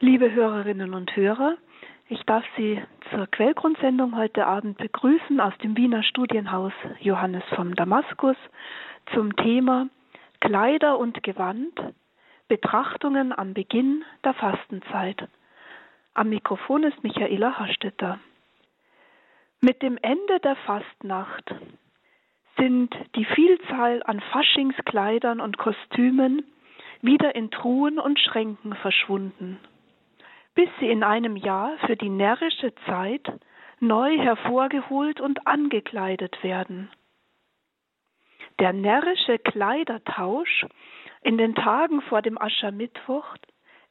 Liebe 0.00 0.30
Hörerinnen 0.30 0.94
und 0.94 1.16
Hörer, 1.16 1.56
ich 2.08 2.22
darf 2.22 2.44
Sie 2.56 2.80
zur 3.10 3.26
Quellgrundsendung 3.26 4.16
heute 4.16 4.46
Abend 4.46 4.78
begrüßen 4.78 5.40
aus 5.40 5.58
dem 5.58 5.76
Wiener 5.76 6.04
Studienhaus 6.04 6.72
Johannes 7.00 7.42
vom 7.56 7.74
Damaskus 7.74 8.36
zum 9.12 9.34
Thema 9.34 9.88
Kleider 10.40 11.00
und 11.00 11.20
Gewand, 11.24 11.72
Betrachtungen 12.46 13.36
am 13.36 13.54
Beginn 13.54 14.04
der 14.22 14.34
Fastenzeit. 14.34 15.28
Am 16.14 16.28
Mikrofon 16.28 16.84
ist 16.84 17.02
Michaela 17.02 17.58
Hastetter. 17.58 18.20
Mit 19.60 19.82
dem 19.82 19.98
Ende 20.00 20.38
der 20.44 20.54
Fastnacht 20.64 21.52
sind 22.56 22.94
die 23.16 23.24
Vielzahl 23.24 24.00
an 24.04 24.20
Faschingskleidern 24.30 25.40
und 25.40 25.58
Kostümen 25.58 26.44
wieder 27.02 27.34
in 27.34 27.50
Truhen 27.50 27.98
und 27.98 28.20
Schränken 28.20 28.76
verschwunden 28.76 29.58
bis 30.58 30.68
sie 30.80 30.90
in 30.90 31.04
einem 31.04 31.36
Jahr 31.36 31.78
für 31.86 31.94
die 31.94 32.08
närrische 32.08 32.74
Zeit 32.86 33.24
neu 33.78 34.18
hervorgeholt 34.18 35.20
und 35.20 35.46
angekleidet 35.46 36.42
werden. 36.42 36.90
Der 38.58 38.72
närrische 38.72 39.38
Kleidertausch 39.38 40.66
in 41.22 41.38
den 41.38 41.54
Tagen 41.54 42.02
vor 42.02 42.22
dem 42.22 42.42
Aschermittwoch 42.42 43.36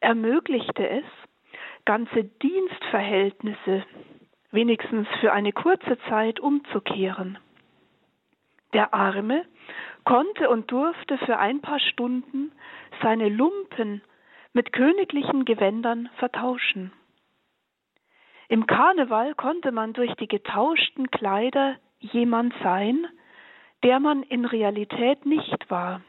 ermöglichte 0.02 0.90
es, 0.90 1.06
ganze 1.86 2.26
Dienstverhältnisse 2.26 3.86
wenigstens 4.52 5.08
für 5.22 5.32
eine 5.32 5.54
kurze 5.54 5.98
Zeit 6.10 6.42
umzukehren. 6.42 7.38
Der 8.74 8.94
Arme 8.94 9.46
konnte 10.04 10.50
und 10.50 10.70
durfte 10.70 11.18
für 11.20 11.38
ein 11.38 11.62
paar 11.62 11.80
Stunden 11.80 12.52
seine 13.02 13.30
Lumpen 13.30 14.02
mit 14.54 14.74
königlichen 14.74 15.46
Gewändern 15.46 16.10
vertauschen. 16.18 16.92
Im 18.50 18.66
Karneval 18.66 19.36
konnte 19.36 19.72
man 19.72 19.94
durch 19.94 20.14
die 20.16 20.28
getauschten 20.28 21.12
Kleider 21.12 21.76
jemand 22.00 22.54
sein, 22.64 23.06
der 23.84 24.00
man 24.00 24.24
in 24.24 24.46
Realität 24.46 25.26
nicht 25.26 25.70
war. 25.70 26.02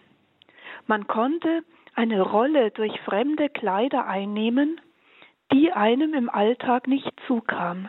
Man 0.86 1.06
konnte 1.06 1.64
eine 1.94 2.22
Rolle 2.22 2.70
durch 2.70 2.98
fremde 3.00 3.48
Kleider 3.48 4.06
einnehmen, 4.06 4.80
die 5.52 5.72
einem 5.72 6.14
im 6.14 6.30
Alltag 6.30 6.86
nicht 6.86 7.12
zukam. 7.26 7.88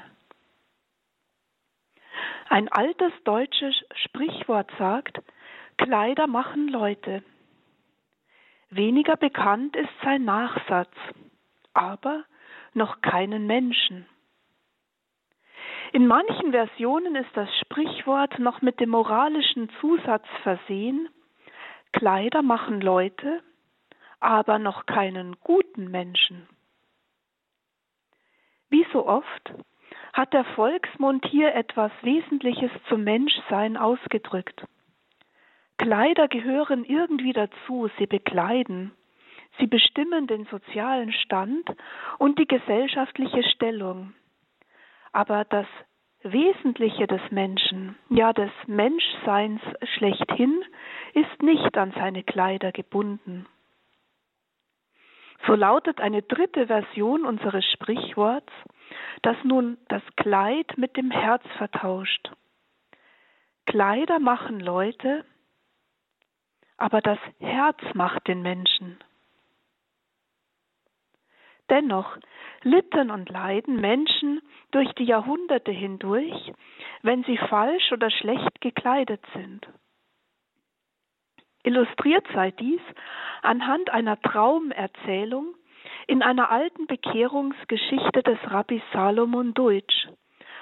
Ein 2.49 2.67
altes 2.69 3.11
deutsches 3.23 3.75
Sprichwort 4.05 4.71
sagt, 4.79 5.19
Kleider 5.77 6.25
machen 6.25 6.67
Leute. 6.67 7.23
Weniger 8.69 9.17
bekannt 9.17 9.75
ist 9.75 9.89
sein 10.03 10.25
Nachsatz, 10.25 10.93
aber 11.73 12.23
noch 12.73 13.01
keinen 13.01 13.47
Menschen. 13.47 14.05
In 15.91 16.05
manchen 16.05 16.51
Versionen 16.51 17.15
ist 17.15 17.31
das 17.33 17.49
Sprichwort 17.61 18.37
noch 18.37 18.61
mit 18.61 18.79
dem 18.79 18.89
moralischen 18.89 19.69
Zusatz 19.79 20.27
versehen, 20.43 21.09
Kleider 21.91 22.43
machen 22.43 22.81
Leute, 22.81 23.41
aber 24.19 24.59
noch 24.59 24.85
keinen 24.85 25.39
guten 25.39 25.89
Menschen. 25.89 26.47
Wie 28.69 28.85
so 28.93 29.07
oft 29.07 29.53
hat 30.13 30.33
der 30.33 30.45
Volksmund 30.45 31.25
hier 31.25 31.55
etwas 31.55 31.91
Wesentliches 32.03 32.71
zum 32.87 33.03
Menschsein 33.03 33.77
ausgedrückt. 33.77 34.65
Kleider 35.79 36.27
gehören 36.27 36.83
irgendwie 36.83 37.31
dazu, 37.31 37.89
sie 37.97 38.05
bekleiden. 38.05 38.91
Sie 39.59 39.65
bestimmen 39.65 40.27
den 40.27 40.45
sozialen 40.45 41.13
Stand 41.13 41.69
und 42.17 42.37
die 42.37 42.47
gesellschaftliche 42.47 43.43
Stellung. 43.43 44.13
Aber 45.13 45.45
das 45.45 45.65
Wesentliche 46.21 47.07
des 47.07 47.21
Menschen, 47.31 47.95
ja 48.09 48.33
des 48.33 48.51
Menschseins 48.67 49.61
schlechthin, 49.95 50.61
ist 51.13 51.41
nicht 51.41 51.77
an 51.77 51.93
seine 51.95 52.23
Kleider 52.23 52.73
gebunden. 52.73 53.47
So 55.47 55.55
lautet 55.55 56.01
eine 56.01 56.21
dritte 56.21 56.67
Version 56.67 57.23
unseres 57.23 57.63
Sprichworts, 57.71 58.51
das 59.21 59.37
nun 59.45 59.77
das 59.87 60.03
Kleid 60.17 60.77
mit 60.77 60.97
dem 60.97 61.09
Herz 61.09 61.43
vertauscht. 61.57 62.31
Kleider 63.65 64.19
machen 64.19 64.59
Leute, 64.59 65.23
aber 66.79 67.01
das 67.01 67.19
Herz 67.39 67.77
macht 67.93 68.27
den 68.27 68.41
Menschen. 68.41 68.97
Dennoch 71.69 72.17
litten 72.63 73.11
und 73.11 73.29
leiden 73.29 73.79
Menschen 73.79 74.41
durch 74.71 74.91
die 74.93 75.03
Jahrhunderte 75.03 75.71
hindurch, 75.71 76.51
wenn 77.03 77.23
sie 77.23 77.37
falsch 77.37 77.91
oder 77.91 78.09
schlecht 78.09 78.59
gekleidet 78.61 79.23
sind. 79.33 79.67
Illustriert 81.63 82.25
sei 82.33 82.51
dies 82.51 82.81
anhand 83.41 83.89
einer 83.91 84.19
Traumerzählung 84.21 85.55
in 86.07 86.23
einer 86.23 86.49
alten 86.49 86.87
Bekehrungsgeschichte 86.87 88.23
des 88.23 88.39
Rabbi 88.45 88.81
Salomon 88.93 89.53
Deutsch 89.53 90.07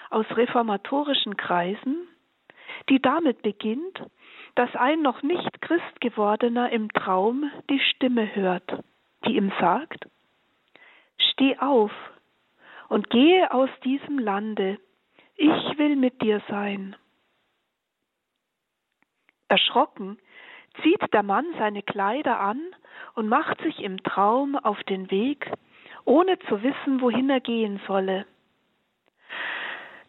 aus 0.09 0.25
reformatorischen 0.31 1.38
Kreisen, 1.38 2.07
die 2.89 3.01
damit 3.01 3.41
beginnt, 3.41 4.01
dass 4.57 4.75
ein 4.75 5.03
noch 5.03 5.22
nicht 5.22 5.62
Christ 5.62 6.01
gewordener 6.01 6.72
im 6.72 6.91
Traum 6.91 7.51
die 7.69 7.79
Stimme 7.79 8.35
hört, 8.35 8.84
die 9.25 9.35
ihm 9.35 9.51
sagt, 9.59 10.07
Steh 11.19 11.57
auf 11.59 11.91
und 12.90 13.12
gehe 13.12 13.51
aus 13.51 13.69
diesem 13.84 14.17
Lande, 14.17 14.79
ich 15.35 15.78
will 15.78 15.96
mit 15.96 16.23
dir 16.23 16.41
sein. 16.50 16.96
Erschrocken 19.47 20.17
zieht 20.81 21.13
der 21.13 21.23
Mann 21.23 21.46
seine 21.59 21.84
Kleider 21.84 22.40
an 22.40 22.59
und 23.13 23.29
macht 23.29 23.62
sich 23.62 23.79
im 23.81 24.01
Traum 24.01 24.56
auf 24.56 24.84
den 24.85 25.12
Weg, 25.12 25.51
ohne 26.03 26.40
zu 26.40 26.63
wissen, 26.63 27.00
wohin 27.01 27.29
er 27.29 27.41
gehen 27.41 27.79
solle. 27.85 28.25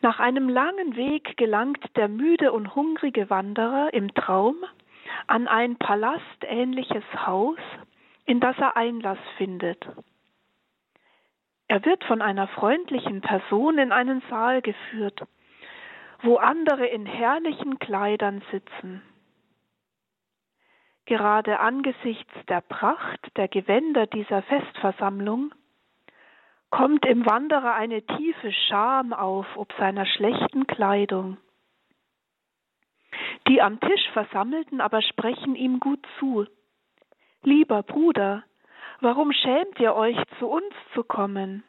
Nach 0.00 0.20
einem 0.20 0.48
langen 0.48 0.94
Weg 0.97 1.36
gelangt 1.36 1.84
der 1.97 2.09
müde 2.09 2.53
und 2.53 2.75
hungrige 2.75 3.31
Wanderer 3.31 3.92
im 3.92 4.14
Traum 4.14 4.56
an 5.26 5.48
ein 5.48 5.76
palastähnliches 5.76 7.04
Haus, 7.26 7.59
in 8.25 8.41
das 8.41 8.56
er 8.58 8.76
Einlass 8.76 9.19
findet. 9.37 9.84
Er 11.66 11.84
wird 11.84 12.04
von 12.04 12.22
einer 12.22 12.47
freundlichen 12.48 13.20
Person 13.20 13.78
in 13.78 13.92
einen 13.92 14.22
Saal 14.31 14.62
geführt, 14.62 15.22
wo 16.22 16.37
andere 16.37 16.87
in 16.87 17.04
herrlichen 17.04 17.78
Kleidern 17.78 18.42
sitzen. 18.50 19.03
Gerade 21.06 21.58
angesichts 21.58 22.32
der 22.48 22.60
Pracht 22.60 23.37
der 23.37 23.48
Gewänder 23.48 24.06
dieser 24.06 24.42
Festversammlung 24.42 25.54
kommt 26.71 27.06
im 27.06 27.25
Wanderer 27.27 27.75
eine 27.75 28.03
tiefe 28.03 28.53
Scham 28.53 29.12
auf 29.12 29.47
ob 29.56 29.73
seiner 29.79 30.06
schlechten 30.06 30.67
Kleidung. 30.67 31.39
Die 33.49 33.62
am 33.62 33.81
Tisch 33.81 34.09
Versammelten 34.12 34.81
aber 34.81 35.01
sprechen 35.03 35.55
ihm 35.55 35.81
gut 35.81 36.05
zu. 36.19 36.47
Lieber 37.43 37.83
Bruder, 37.83 38.45
warum 39.01 39.33
schämt 39.33 39.79
ihr 39.81 39.95
euch, 39.95 40.19
zu 40.39 40.49
uns 40.49 40.75
zu 40.95 41.03
kommen? 41.03 41.65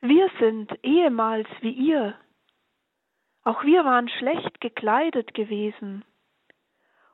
Wir 0.00 0.30
sind 0.38 0.72
ehemals 0.84 1.48
wie 1.60 1.72
ihr. 1.72 2.14
Auch 3.42 3.64
wir 3.64 3.84
waren 3.84 4.08
schlecht 4.08 4.60
gekleidet 4.60 5.34
gewesen 5.34 6.04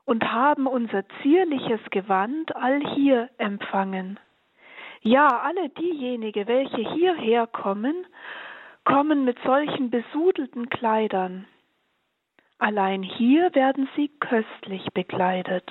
und 0.04 0.30
haben 0.30 0.66
unser 0.66 1.04
zierliches 1.22 1.80
Gewand 1.90 2.54
all 2.56 2.80
hier 2.94 3.30
empfangen. 3.38 4.18
Ja, 5.06 5.28
alle 5.40 5.68
diejenigen, 5.68 6.48
welche 6.48 6.78
hierher 6.94 7.46
kommen, 7.46 8.06
kommen 8.84 9.26
mit 9.26 9.38
solchen 9.44 9.90
besudelten 9.90 10.70
Kleidern. 10.70 11.46
Allein 12.58 13.02
hier 13.02 13.54
werden 13.54 13.86
sie 13.96 14.08
köstlich 14.18 14.82
bekleidet. 14.94 15.70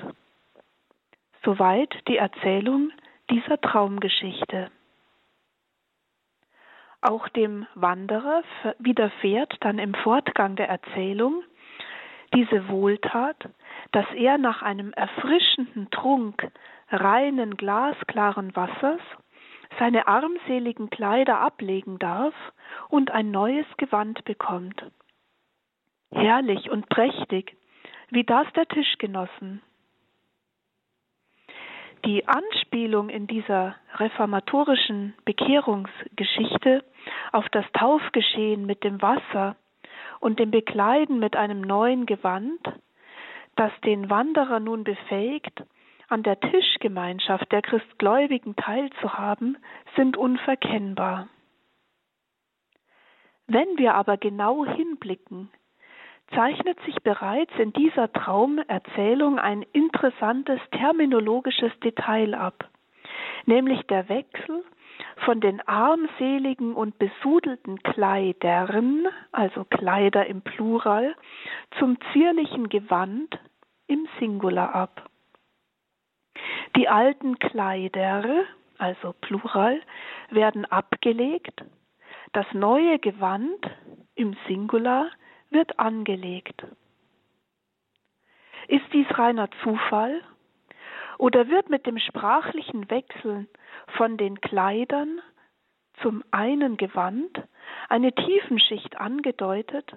Soweit 1.43 1.91
die 2.07 2.17
Erzählung 2.17 2.91
dieser 3.31 3.59
Traumgeschichte. 3.59 4.69
Auch 7.01 7.27
dem 7.29 7.65
Wanderer 7.73 8.43
widerfährt 8.77 9.55
dann 9.61 9.79
im 9.79 9.95
Fortgang 9.95 10.55
der 10.55 10.69
Erzählung 10.69 11.43
diese 12.35 12.67
Wohltat, 12.69 13.49
dass 13.93 14.05
er 14.15 14.37
nach 14.37 14.61
einem 14.61 14.93
erfrischenden 14.93 15.89
Trunk 15.89 16.51
reinen 16.91 17.57
glasklaren 17.57 18.55
Wassers 18.55 19.01
seine 19.79 20.07
armseligen 20.07 20.89
Kleider 20.89 21.39
ablegen 21.39 21.99
darf 21.99 22.33
und 22.89 23.11
ein 23.11 23.31
neues 23.31 23.65
Gewand 23.77 24.23
bekommt. 24.25 24.83
Herrlich 26.11 26.69
und 26.69 26.89
prächtig, 26.89 27.55
wie 28.09 28.23
das 28.23 28.45
der 28.53 28.67
Tischgenossen. 28.67 29.61
Die 32.05 32.27
Anspielung 32.27 33.09
in 33.09 33.27
dieser 33.27 33.75
reformatorischen 33.95 35.13
Bekehrungsgeschichte 35.23 36.83
auf 37.31 37.47
das 37.49 37.65
Taufgeschehen 37.73 38.65
mit 38.65 38.83
dem 38.83 39.01
Wasser 39.01 39.55
und 40.19 40.39
dem 40.39 40.51
Bekleiden 40.51 41.19
mit 41.19 41.35
einem 41.35 41.61
neuen 41.61 42.05
Gewand, 42.05 42.59
das 43.55 43.71
den 43.85 44.09
Wanderer 44.09 44.59
nun 44.59 44.83
befähigt, 44.83 45.63
an 46.13 46.21
der 46.21 46.39
Tischgemeinschaft 46.39 47.51
der 47.51 47.63
Christgläubigen 47.63 48.55
teilzuhaben, 48.55 49.57
sind 49.95 50.15
unverkennbar. 50.15 51.27
Wenn 53.47 53.79
wir 53.79 53.95
aber 53.95 54.17
genau 54.17 54.63
hinblicken, 54.63 55.49
zeichnet 56.35 56.79
sich 56.85 56.97
bereits 57.01 57.51
in 57.57 57.73
dieser 57.73 58.13
Traumerzählung 58.13 59.39
ein 59.39 59.63
interessantes 59.73 60.59
terminologisches 60.69 61.71
Detail 61.83 62.35
ab, 62.35 62.69
nämlich 63.47 63.81
der 63.87 64.07
Wechsel 64.07 64.63
von 65.25 65.41
den 65.41 65.67
armseligen 65.67 66.75
und 66.75 66.99
besudelten 66.99 67.81
Kleidern, 67.81 69.07
also 69.31 69.63
Kleider 69.63 70.27
im 70.27 70.43
Plural, 70.43 71.15
zum 71.79 71.97
zierlichen 72.11 72.69
Gewand 72.69 73.39
im 73.87 74.07
Singular 74.19 74.75
ab. 74.75 75.09
Die 76.75 76.89
alten 76.89 77.37
Kleider, 77.37 78.45
also 78.77 79.13
Plural, 79.21 79.81
werden 80.29 80.65
abgelegt, 80.65 81.63
das 82.31 82.47
neue 82.53 82.97
Gewand 82.99 83.69
im 84.15 84.35
Singular 84.47 85.09
wird 85.51 85.77
angelegt. 85.79 86.65
Ist 88.67 88.85
dies 88.91 89.05
reiner 89.17 89.49
Zufall 89.61 90.21
oder 91.19 91.47
wird 91.47 91.69
mit 91.69 91.85
dem 91.85 91.99
sprachlichen 91.99 92.89
Wechseln 92.89 93.47
von 93.97 94.17
den 94.17 94.41
Kleidern 94.41 95.21
zum 96.01 96.23
einen 96.31 96.77
Gewand 96.77 97.43
eine 97.89 98.13
Tiefenschicht 98.13 98.97
angedeutet, 98.97 99.93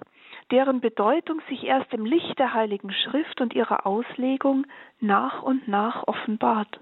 deren 0.51 0.79
Bedeutung 0.79 1.41
sich 1.49 1.63
erst 1.63 1.93
im 1.93 2.05
Licht 2.05 2.39
der 2.39 2.53
Heiligen 2.53 2.91
Schrift 2.91 3.41
und 3.41 3.53
ihrer 3.53 3.85
Auslegung 3.85 4.65
nach 4.99 5.43
und 5.43 5.67
nach 5.67 6.07
offenbart. 6.07 6.79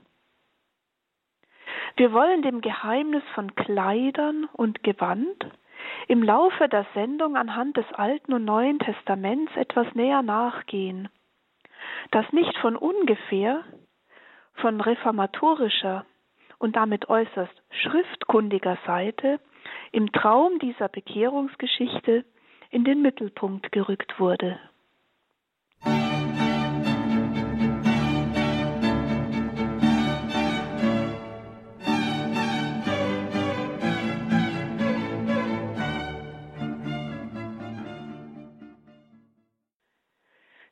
Wir 1.98 2.12
wollen 2.12 2.42
dem 2.42 2.62
Geheimnis 2.62 3.24
von 3.34 3.56
Kleidern 3.56 4.50
und 4.54 4.84
Gewand 4.84 5.46
im 6.08 6.24
Laufe 6.24 6.68
der 6.68 6.86
Sendung 6.94 7.38
anhand 7.38 7.78
des 7.78 7.92
Alten 7.94 8.34
und 8.34 8.46
Neuen 8.46 8.80
Testaments 8.80 9.56
etwas 9.56 9.88
näher 9.96 10.22
nachgehen, 10.22 11.10
das 12.12 12.32
nicht 12.32 12.58
von 12.58 12.76
ungefähr, 12.76 13.64
von 14.56 14.82
reformatorischer 14.82 16.06
und 16.60 16.76
damit 16.76 17.10
äußerst 17.10 17.64
schriftkundiger 17.70 18.78
Seite 18.86 19.40
im 19.92 20.12
Traum 20.12 20.60
dieser 20.60 20.90
Bekehrungsgeschichte 20.90 22.26
in 22.76 22.84
den 22.84 23.02
Mittelpunkt 23.02 23.72
gerückt 23.72 24.20
wurde. 24.20 24.60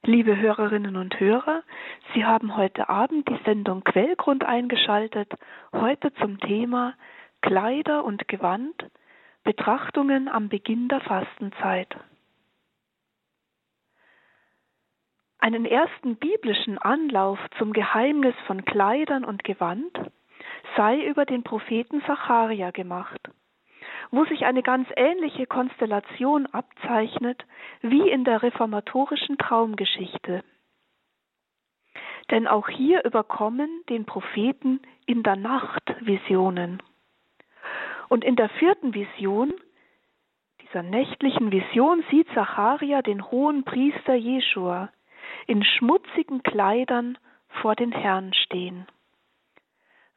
Liebe 0.06 0.36
Hörerinnen 0.36 0.98
und 0.98 1.18
Hörer, 1.18 1.64
Sie 2.14 2.26
haben 2.26 2.58
heute 2.58 2.90
Abend 2.90 3.30
die 3.30 3.40
Sendung 3.46 3.86
Quellgrund 3.86 4.44
eingeschaltet, 4.44 5.32
heute 5.72 6.14
zum 6.16 6.38
Thema 6.42 6.96
Kleider 7.42 8.04
und 8.04 8.28
Gewand, 8.28 8.76
Betrachtungen 9.44 10.28
am 10.28 10.50
Beginn 10.50 10.88
der 10.88 11.02
Fastenzeit. 11.02 11.96
Einen 15.40 15.66
ersten 15.66 16.16
biblischen 16.16 16.78
Anlauf 16.78 17.38
zum 17.58 17.74
Geheimnis 17.74 18.36
von 18.48 18.64
Kleidern 18.64 19.26
und 19.26 19.44
Gewand 19.44 19.92
sei 20.78 21.06
über 21.06 21.26
den 21.26 21.44
Propheten 21.44 22.02
Zacharia 22.06 22.72
gemacht 22.72 23.30
wo 24.14 24.26
sich 24.26 24.46
eine 24.46 24.62
ganz 24.62 24.88
ähnliche 24.96 25.48
Konstellation 25.48 26.46
abzeichnet 26.46 27.44
wie 27.82 28.10
in 28.10 28.24
der 28.24 28.44
reformatorischen 28.44 29.40
Traumgeschichte. 29.40 30.44
Denn 32.30 32.48
auch 32.48 32.70
hier 32.70 33.04
überkommen 33.06 33.70
den 33.90 34.06
Propheten 34.06 34.82
in 35.08 35.24
der 35.24 35.36
Nacht 35.36 35.96
Visionen. 36.02 36.82
Und 38.14 38.24
in 38.24 38.36
der 38.36 38.50
vierten 38.50 38.94
Vision, 38.94 39.56
dieser 40.62 40.84
nächtlichen 40.84 41.52
Vision, 41.52 42.04
sieht 42.12 42.28
Zacharia 42.36 43.02
den 43.02 43.32
hohen 43.32 43.64
Priester 43.64 44.14
Jeschua 44.14 44.92
in 45.48 45.64
schmutzigen 45.64 46.44
Kleidern 46.44 47.18
vor 47.62 47.76
den 47.76 47.92
Herrn 47.92 48.32
stehen. 48.36 48.86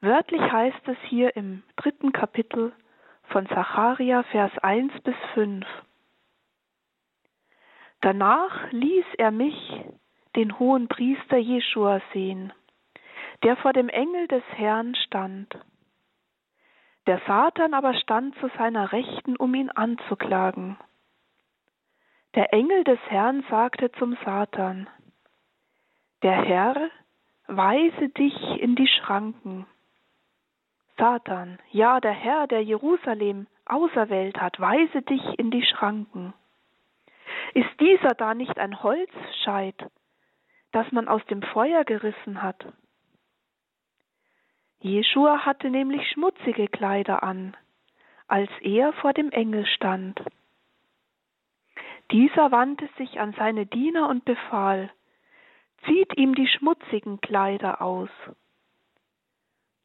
Wörtlich 0.03 0.43
heißt 0.43 0.87
es 0.89 0.99
hier 1.09 1.37
im 1.37 1.63
dritten 1.77 2.13
Kapitel, 2.13 2.75
von 3.29 3.49
Zacharia 3.49 4.25
Vers 4.25 4.53
1 4.59 4.93
bis 5.03 5.17
5. 5.33 5.65
Danach 8.03 8.71
ließ 8.73 9.07
er 9.17 9.31
mich, 9.31 9.57
den 10.37 10.59
hohen 10.59 10.89
Priester 10.89 11.39
Jeschua, 11.39 12.03
sehen, 12.13 12.53
der 13.43 13.57
vor 13.57 13.73
dem 13.73 13.89
Engel 13.89 14.29
des 14.29 14.45
Herrn 14.55 14.95
stand. 14.97 15.59
Der 17.07 17.21
Satan 17.27 17.75
aber 17.75 17.95
stand 17.95 18.37
zu 18.39 18.49
seiner 18.59 18.93
Rechten, 18.93 19.37
um 19.37 19.55
ihn 19.55 19.71
anzuklagen. 19.71 20.77
Der 22.35 22.53
Engel 22.53 22.85
des 22.85 22.99
Herrn 23.09 23.45
sagte 23.49 23.93
zum 23.93 24.17
Satan, 24.25 24.89
Der 26.23 26.43
Herr 26.43 26.91
weise 27.47 28.09
dich 28.09 28.35
in 28.61 28.75
die 28.75 28.89
Schranken 28.89 29.67
Satan, 30.99 31.59
ja, 31.71 32.01
der 32.01 32.13
Herr, 32.13 32.47
der 32.47 32.63
Jerusalem 32.63 33.47
auserwählt 33.67 34.41
hat, 34.41 34.59
weise 34.59 35.03
dich 35.03 35.23
in 35.39 35.51
die 35.51 35.65
Schranken. 35.65 36.33
Ist 37.53 37.69
dieser 37.81 38.15
da 38.15 38.35
nicht 38.35 38.59
ein 38.59 38.83
Holzscheit, 38.83 39.91
das 40.73 40.91
man 40.93 41.09
aus 41.09 41.25
dem 41.27 41.43
Feuer 41.43 41.85
gerissen 41.85 42.43
hat? 42.43 42.67
Jeschua 44.87 45.45
hatte 45.45 45.69
nämlich 45.69 46.09
schmutzige 46.11 46.69
Kleider 46.69 47.23
an, 47.25 47.57
als 48.29 48.51
er 48.61 48.93
vor 48.95 49.13
dem 49.13 49.31
Engel 49.31 49.67
stand. 49.67 50.23
Dieser 52.13 52.53
wandte 52.53 52.89
sich 52.97 53.19
an 53.19 53.35
seine 53.37 53.67
Diener 53.67 54.09
und 54.09 54.25
befahl, 54.25 54.93
zieht 55.85 56.17
ihm 56.17 56.37
die 56.37 56.47
schmutzigen 56.47 57.21
Kleider 57.21 57.83
aus. 57.83 58.11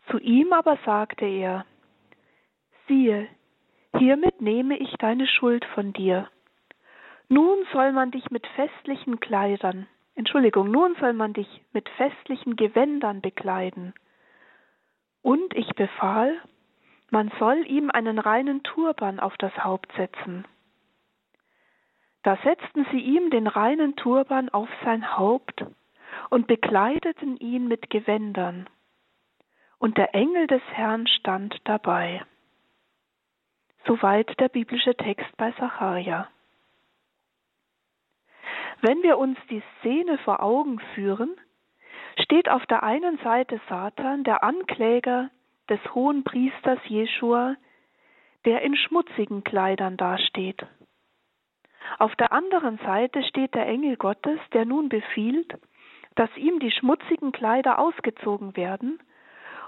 Zu 0.10 0.20
ihm 0.20 0.54
aber 0.54 0.78
sagte 0.86 1.26
er, 1.26 1.66
siehe, 2.88 3.28
hiermit 3.98 4.40
nehme 4.40 4.78
ich 4.78 4.92
deine 4.98 5.26
Schuld 5.26 5.66
von 5.74 5.94
dir. 5.94 6.30
Nun 7.28 7.66
soll 7.74 7.92
man 7.92 8.12
dich 8.12 8.30
mit 8.30 8.46
festlichen 8.56 9.20
Kleidern, 9.20 9.88
Entschuldigung, 10.14 10.70
nun 10.70 10.96
soll 11.00 11.14
man 11.14 11.34
dich 11.34 11.48
mit 11.74 11.90
festlichen 11.90 12.56
Gewändern 12.56 13.22
bekleiden. 13.22 13.94
Und 15.22 15.56
ich 15.56 15.70
befahl, 15.76 16.40
man 17.10 17.32
soll 17.40 17.66
ihm 17.68 17.92
einen 17.92 18.20
reinen 18.20 18.64
Turban 18.64 19.20
auf 19.20 19.36
das 19.38 19.56
Haupt 19.64 19.92
setzen. 19.98 20.46
Da 22.24 22.38
setzten 22.44 22.86
sie 22.92 23.00
ihm 23.00 23.30
den 23.30 23.48
reinen 23.48 23.96
Turban 23.96 24.50
auf 24.50 24.70
sein 24.84 25.18
Haupt 25.18 25.66
und 26.30 26.48
bekleideten 26.48 27.38
ihn 27.38 27.68
mit 27.68 27.90
Gewändern 27.90 28.68
und 29.82 29.98
der 29.98 30.14
Engel 30.14 30.46
des 30.46 30.62
Herrn 30.72 31.08
stand 31.08 31.60
dabei. 31.64 32.24
Soweit 33.88 34.40
der 34.40 34.48
biblische 34.48 34.96
Text 34.96 35.36
bei 35.38 35.52
Zacharia. 35.54 36.30
Wenn 38.82 39.02
wir 39.02 39.18
uns 39.18 39.40
die 39.50 39.64
Szene 39.80 40.20
vor 40.20 40.42
Augen 40.44 40.80
führen, 40.94 41.36
steht 42.20 42.50
auf 42.50 42.66
der 42.66 42.84
einen 42.84 43.18
Seite 43.20 43.60
Satan, 43.70 44.24
der 44.24 44.44
Ankläger 44.44 45.30
des 45.70 45.80
hohen 45.94 46.24
Priesters 46.24 46.80
Jeschua, 46.88 47.56
der 48.46 48.62
in 48.62 48.76
schmutzigen 48.76 49.44
Kleidern 49.44 49.98
dasteht. 49.98 50.66
Auf 52.00 52.16
der 52.16 52.32
anderen 52.32 52.78
Seite 52.80 53.24
steht 53.24 53.54
der 53.54 53.68
Engel 53.68 53.98
Gottes, 53.98 54.40
der 54.54 54.66
nun 54.66 54.90
befiehlt, 54.90 55.54
dass 56.16 56.30
ihm 56.38 56.60
die 56.60 56.72
schmutzigen 56.72 57.32
Kleider 57.32 57.80
ausgezogen 57.80 58.56
werden 58.56 59.00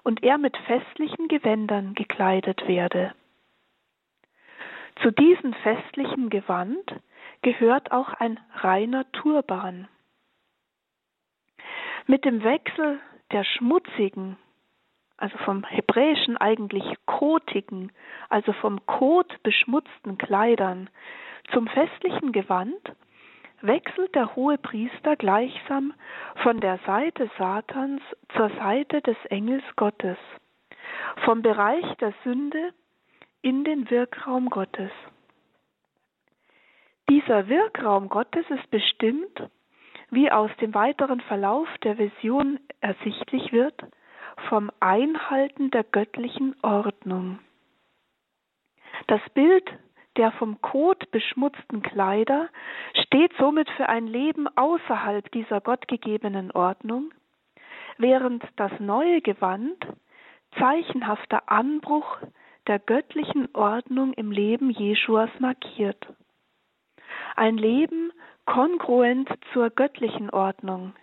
und 0.03 0.23
er 0.23 0.37
mit 0.37 0.55
festlichen 0.57 1.27
Gewändern 1.27 1.93
gekleidet 1.93 2.67
werde. 2.67 3.13
Zu 5.01 5.11
diesem 5.11 5.53
festlichen 5.53 6.29
Gewand 6.29 6.93
gehört 7.41 7.91
auch 7.91 8.13
ein 8.13 8.39
reiner 8.53 9.09
Turban. 9.11 9.87
Mit 12.07 12.25
dem 12.25 12.43
Wechsel 12.43 12.99
der 13.31 13.43
schmutzigen 13.43 14.37
also 15.23 15.37
vom 15.39 15.63
Hebräischen 15.63 16.35
eigentlich 16.35 16.83
kotigen, 17.05 17.93
also 18.27 18.51
vom 18.51 18.85
Kot 18.85 19.41
beschmutzten 19.43 20.17
Kleidern 20.17 20.89
zum 21.53 21.67
festlichen 21.67 22.33
Gewand, 22.33 22.91
wechselt 23.61 24.13
der 24.15 24.35
hohe 24.35 24.57
Priester 24.57 25.15
gleichsam 25.15 25.93
von 26.41 26.59
der 26.59 26.77
Seite 26.85 27.29
Satans 27.37 28.01
zur 28.35 28.49
Seite 28.57 29.01
des 29.01 29.15
Engels 29.29 29.63
Gottes, 29.77 30.17
vom 31.23 31.41
Bereich 31.41 31.85
der 32.01 32.13
Sünde 32.25 32.73
in 33.41 33.63
den 33.63 33.89
Wirkraum 33.89 34.49
Gottes. 34.49 34.91
Dieser 37.09 37.47
Wirkraum 37.47 38.09
Gottes 38.09 38.45
ist 38.49 38.69
bestimmt, 38.71 39.49
wie 40.13 40.31
aus 40.31 40.51
dem 40.61 40.73
weiteren 40.73 41.21
Verlauf 41.21 41.67
der 41.83 41.97
Vision 41.97 42.59
ersichtlich 42.81 43.51
wird, 43.51 43.75
vom 44.49 44.71
Einhalten 44.79 45.71
der 45.71 45.83
göttlichen 45.83 46.55
Ordnung. 46.61 47.39
Das 49.07 49.21
Bild 49.33 49.69
der 50.17 50.31
vom 50.33 50.61
Kot 50.61 51.09
beschmutzten 51.11 51.81
Kleider 51.81 52.49
steht 53.03 53.33
somit 53.39 53.69
für 53.71 53.89
ein 53.89 54.05
Leben 54.05 54.47
außerhalb 54.55 55.31
dieser 55.31 55.59
gottgegebenen 55.59 56.51
Ordnung, 56.51 57.11
während 57.97 58.43
das 58.55 58.71
neue 58.79 59.21
Gewand 59.21 59.83
zeichenhafter 60.59 61.49
Anbruch 61.49 62.17
der 62.67 62.79
göttlichen 62.79 63.49
Ordnung 63.55 64.13
im 64.13 64.31
Leben 64.31 64.69
Jeschuas 64.69 65.31
markiert. 65.39 66.05
Ein 67.35 67.57
Leben 67.57 68.11
kongruent 68.45 69.29
zur 69.51 69.69
göttlichen 69.69 70.29
Ordnung. 70.29 70.93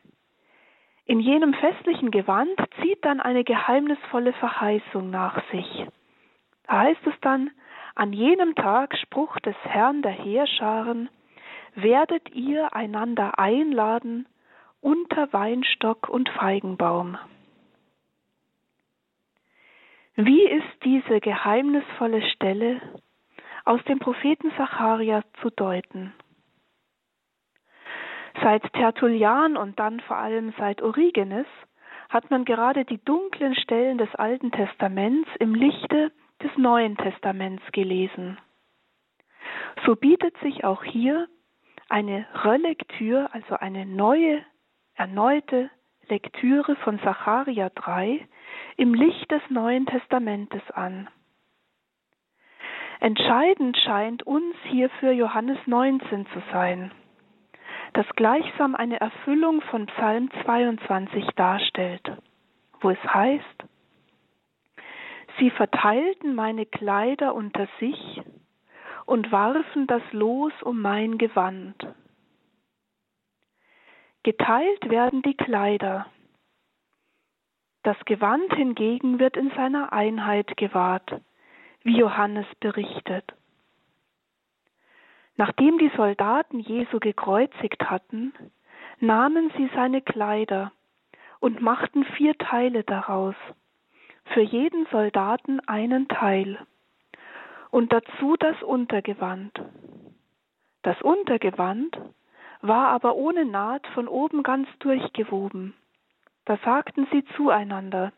In 1.07 1.21
jenem 1.21 1.55
festlichen 1.55 2.11
Gewand 2.11 2.57
zieht 2.81 3.05
dann 3.05 3.21
eine 3.21 3.45
geheimnisvolle 3.45 4.33
Verheißung 4.35 5.11
nach 5.11 5.43
sich. 5.51 5.87
Da 6.67 6.81
heißt 6.81 7.07
es 7.07 7.15
dann, 7.21 7.51
an 7.97 8.13
jenem 8.13 8.55
Tag 8.55 8.97
Spruch 8.97 9.39
des 9.41 9.57
Herrn 9.65 10.03
der 10.03 10.13
Heerscharen, 10.13 11.09
werdet 11.75 12.31
ihr 12.31 12.75
einander 12.75 13.39
einladen 13.39 14.27
unter 14.81 15.33
Weinstock 15.33 16.09
und 16.09 16.29
Feigenbaum. 16.29 17.19
Wie 20.15 20.45
ist 20.45 20.85
diese 20.85 21.21
geheimnisvolle 21.21 22.23
Stelle 22.31 22.81
aus 23.65 23.83
dem 23.85 23.99
Propheten 23.99 24.53
Zacharia 24.57 25.23
zu 25.41 25.51
deuten? 25.51 26.13
Seit 28.43 28.63
Tertullian 28.73 29.57
und 29.57 29.79
dann 29.79 30.01
vor 30.01 30.17
allem 30.17 30.53
seit 30.59 30.83
Origenes 30.83 31.47
hat 32.09 32.31
man 32.31 32.45
gerade 32.45 32.85
die 32.85 33.03
dunklen 33.05 33.55
Stellen 33.55 33.99
des 33.99 34.15
Alten 34.15 34.51
Testaments 34.51 35.29
im 35.39 35.55
Lichte 35.55 36.13
des 36.43 36.51
Neuen 36.57 36.97
Testaments 36.97 37.63
gelesen. 37.73 38.39
So 39.85 39.97
bietet 39.97 40.37
sich 40.39 40.65
auch 40.65 40.83
hier 40.83 41.29
eine 41.89 42.27
Relektür, 42.45 43.29
also 43.33 43.57
eine 43.57 43.87
neue, 43.87 44.45
erneute 44.95 45.71
Lektüre 46.09 46.77
von 46.77 47.01
Zacharia 47.01 47.71
3 47.71 48.27
im 48.77 48.95
Licht 48.95 49.31
des 49.31 49.43
Neuen 49.49 49.87
Testamentes 49.87 50.63
an. 50.73 51.09
Entscheidend 53.01 53.77
scheint 53.79 54.23
uns 54.25 54.55
hierfür 54.65 55.13
Johannes 55.13 55.59
19 55.67 56.27
zu 56.27 56.43
sein, 56.53 56.91
das 57.93 58.07
gleichsam 58.17 58.75
eine 58.75 59.01
Erfüllung 59.01 59.61
von 59.63 59.87
Psalm 59.87 60.31
22 60.45 61.27
darstellt, 61.37 62.17
wo 62.81 62.91
es 62.91 63.03
heißt, 63.05 63.65
Sie 65.39 65.51
verteilten 65.51 66.35
meine 66.35 66.67
Kleider 66.67 67.35
unter 67.35 67.67
sich 67.79 68.21
und 69.07 69.33
warfen 69.33 69.87
das 69.87 70.03
Los 70.13 70.53
um 70.63 70.83
mein 70.83 71.19
Gewand. 71.19 71.77
Geteilt 74.23 74.91
werden 74.91 75.23
die 75.23 75.37
Kleider. 75.37 76.07
Das 77.83 77.97
Gewand 78.05 78.53
hingegen 78.55 79.19
wird 79.19 79.39
in 79.39 79.51
seiner 79.57 79.95
Einheit 79.95 80.59
gewahrt, 80.59 81.23
wie 81.83 81.97
Johannes 81.97 82.47
berichtet. 82.61 83.33
Nachdem 85.41 85.79
die 85.79 85.91
Soldaten 85.97 86.61
Jesu 86.61 86.99
gekreuzigt 87.01 87.89
hatten, 87.89 88.35
nahmen 88.99 89.51
sie 89.57 89.71
seine 89.75 90.03
Kleider 90.03 90.71
und 91.39 91.63
machten 91.63 92.05
vier 92.05 92.37
Teile 92.37 92.85
daraus 92.85 93.35
für 94.35 94.43
jeden 94.43 94.85
Soldaten 94.93 95.61
einen 95.61 96.09
Teil 96.09 96.59
und 97.71 97.91
dazu 97.91 98.37
das 98.39 98.63
Untergewand. 98.63 99.59
Das 100.83 101.01
Untergewand 101.01 101.99
war 102.61 102.89
aber 102.89 103.15
ohne 103.15 103.47
Naht 103.47 103.87
von 103.95 104.09
oben 104.09 104.43
ganz 104.43 104.69
durchgewoben. 104.81 105.73
Da 106.45 106.59
sagten 106.67 107.09
sie 107.13 107.25
zueinander, 107.35 108.13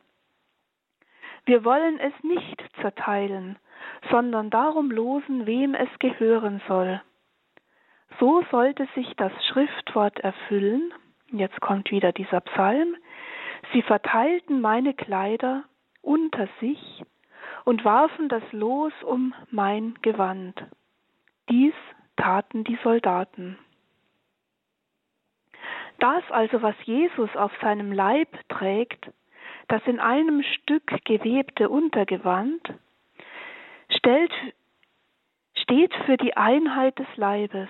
wir 1.44 1.64
wollen 1.64 2.00
es 2.00 2.14
nicht 2.24 2.60
zerteilen, 2.80 3.60
sondern 4.10 4.50
darum 4.50 4.90
losen, 4.90 5.46
wem 5.46 5.76
es 5.76 5.88
gehören 6.00 6.60
soll. 6.66 7.00
So 8.18 8.44
sollte 8.50 8.86
sich 8.94 9.12
das 9.16 9.32
Schriftwort 9.46 10.20
erfüllen, 10.20 10.92
jetzt 11.30 11.60
kommt 11.60 11.90
wieder 11.90 12.12
dieser 12.12 12.40
Psalm, 12.40 12.96
sie 13.72 13.82
verteilten 13.82 14.60
meine 14.60 14.94
Kleider 14.94 15.64
unter 16.02 16.48
sich 16.60 17.02
und 17.64 17.84
warfen 17.84 18.28
das 18.28 18.42
Los 18.52 18.92
um 19.04 19.34
mein 19.50 19.94
Gewand. 20.02 20.60
Dies 21.48 21.74
taten 22.16 22.64
die 22.64 22.78
Soldaten. 22.82 23.58
Das 25.98 26.24
also, 26.30 26.62
was 26.62 26.74
Jesus 26.84 27.34
auf 27.36 27.52
seinem 27.60 27.92
Leib 27.92 28.28
trägt, 28.48 29.10
das 29.68 29.82
in 29.86 30.00
einem 30.00 30.42
Stück 30.42 31.04
gewebte 31.04 31.68
Untergewand, 31.68 32.60
stellt, 33.88 34.32
steht 35.54 35.94
für 36.06 36.16
die 36.16 36.36
Einheit 36.36 36.98
des 36.98 37.06
Leibes, 37.16 37.68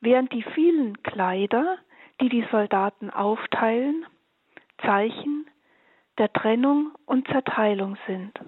während 0.00 0.32
die 0.32 0.42
vielen 0.42 1.02
Kleider, 1.02 1.78
die 2.20 2.28
die 2.28 2.46
Soldaten 2.50 3.10
aufteilen, 3.10 4.06
Zeichen 4.78 5.46
der 6.18 6.32
Trennung 6.32 6.92
und 7.04 7.28
Zerteilung 7.28 7.96
sind. 8.06 8.38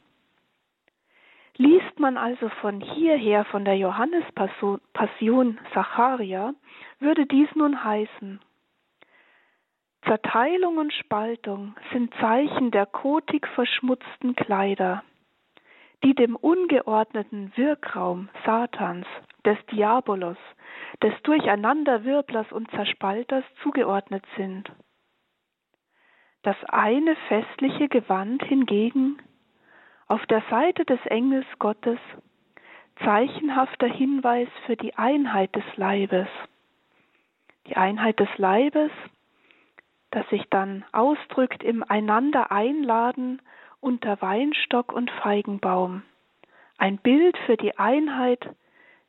Liest 1.56 1.98
man 1.98 2.16
also 2.16 2.48
von 2.60 2.80
hierher 2.80 3.44
von 3.46 3.64
der 3.64 3.76
Johannespassion 3.76 5.58
Zacharia, 5.72 6.54
würde 7.00 7.26
dies 7.26 7.48
nun 7.56 7.82
heißen, 7.82 8.40
Zerteilung 10.08 10.78
und 10.78 10.92
Spaltung 10.92 11.74
sind 11.92 12.14
Zeichen 12.20 12.70
der 12.70 12.86
kotig 12.86 13.46
verschmutzten 13.48 14.34
Kleider, 14.36 15.02
die 16.04 16.14
dem 16.14 16.36
ungeordneten 16.36 17.52
Wirkraum 17.56 18.28
Satans, 18.44 19.06
des 19.44 19.58
Diabolos, 19.66 20.36
des 21.02 21.12
Durcheinanderwirblers 21.22 22.52
und 22.52 22.70
Zerspalters 22.70 23.44
zugeordnet 23.62 24.24
sind. 24.36 24.70
Das 26.42 26.56
eine 26.68 27.16
festliche 27.28 27.88
Gewand 27.88 28.44
hingegen 28.44 29.18
auf 30.06 30.24
der 30.26 30.42
Seite 30.50 30.84
des 30.84 31.04
Engels 31.06 31.46
Gottes 31.58 31.98
zeichenhafter 33.04 33.86
Hinweis 33.86 34.48
für 34.66 34.76
die 34.76 34.96
Einheit 34.96 35.54
des 35.54 35.64
Leibes. 35.76 36.28
Die 37.66 37.76
Einheit 37.76 38.18
des 38.18 38.28
Leibes, 38.38 38.90
das 40.10 40.28
sich 40.30 40.44
dann 40.50 40.84
ausdrückt 40.92 41.62
im 41.62 41.82
Einander 41.82 42.50
einladen 42.50 43.42
unter 43.80 44.20
Weinstock 44.20 44.92
und 44.92 45.10
Feigenbaum. 45.10 46.02
Ein 46.78 46.98
Bild 46.98 47.36
für 47.46 47.56
die 47.56 47.76
Einheit 47.78 48.48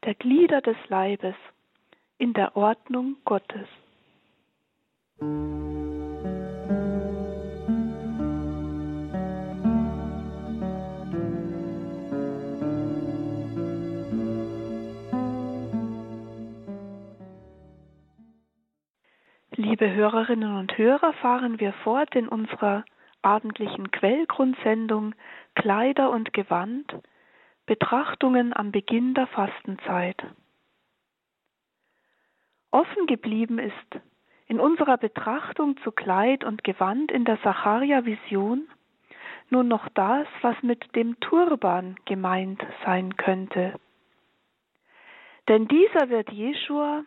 der 0.06 0.16
Glieder 0.16 0.62
des 0.62 0.78
Leibes 0.88 1.36
in 2.18 2.34
der 2.34 2.56
Ordnung 2.56 3.18
Gottes. 3.26 3.68
Liebe 19.56 19.94
Hörerinnen 19.94 20.58
und 20.58 20.78
Hörer, 20.78 21.14
fahren 21.14 21.60
wir 21.60 21.74
fort 21.84 22.16
in 22.16 22.28
unserer 22.28 22.84
abendlichen 23.22 23.92
Quellgrundsendung 23.92 25.16
Kleider 25.56 26.10
und 26.10 26.34
Gewand, 26.34 26.94
Betrachtungen 27.66 28.56
am 28.56 28.72
Beginn 28.72 29.14
der 29.14 29.28
Fastenzeit. 29.28 30.24
Offen 32.72 33.08
geblieben 33.08 33.60
ist 33.60 34.02
in 34.48 34.60
unserer 34.60 34.98
Betrachtung 34.98 35.78
zu 35.84 35.92
Kleid 35.92 36.44
und 36.44 36.64
Gewand 36.64 37.12
in 37.12 37.26
der 37.26 37.38
Sacharia-Vision 37.44 38.68
nun 39.50 39.68
noch 39.68 39.90
das, 39.90 40.28
was 40.42 40.56
mit 40.62 40.96
dem 40.96 41.20
Turban 41.20 41.96
gemeint 42.06 42.64
sein 42.86 43.18
könnte. 43.18 43.80
Denn 45.48 45.68
dieser 45.68 46.10
wird 46.10 46.32
Jeschua 46.32 47.04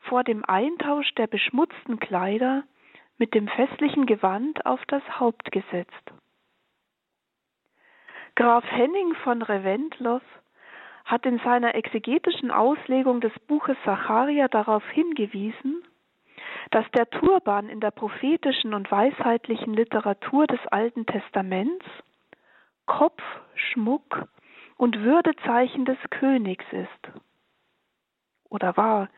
vor 0.00 0.22
dem 0.22 0.44
Eintausch 0.44 1.12
der 1.14 1.26
beschmutzten 1.26 1.98
Kleider 1.98 2.64
mit 3.18 3.34
dem 3.34 3.48
festlichen 3.48 4.06
Gewand 4.06 4.66
auf 4.66 4.80
das 4.86 5.02
Haupt 5.20 5.52
gesetzt. 5.52 6.12
Graf 8.34 8.64
Henning 8.64 9.14
von 9.22 9.42
Reventlow 9.42 10.20
hat 11.04 11.24
in 11.26 11.38
seiner 11.40 11.74
exegetischen 11.74 12.50
Auslegung 12.50 13.20
des 13.20 13.32
Buches 13.46 13.76
Zacharia 13.84 14.48
darauf 14.48 14.82
hingewiesen, 14.90 15.84
dass 16.70 16.90
der 16.92 17.08
Turban 17.10 17.68
in 17.68 17.80
der 17.80 17.90
prophetischen 17.90 18.74
und 18.74 18.90
weisheitlichen 18.90 19.74
Literatur 19.74 20.46
des 20.46 20.60
Alten 20.68 21.06
Testaments 21.06 21.84
Kopf, 22.86 23.22
Schmuck 23.54 24.28
und 24.76 24.98
Würdezeichen 25.00 25.84
des 25.84 25.98
Königs 26.10 26.64
ist. 26.72 27.20
Oder 28.50 28.76
war 28.76 29.08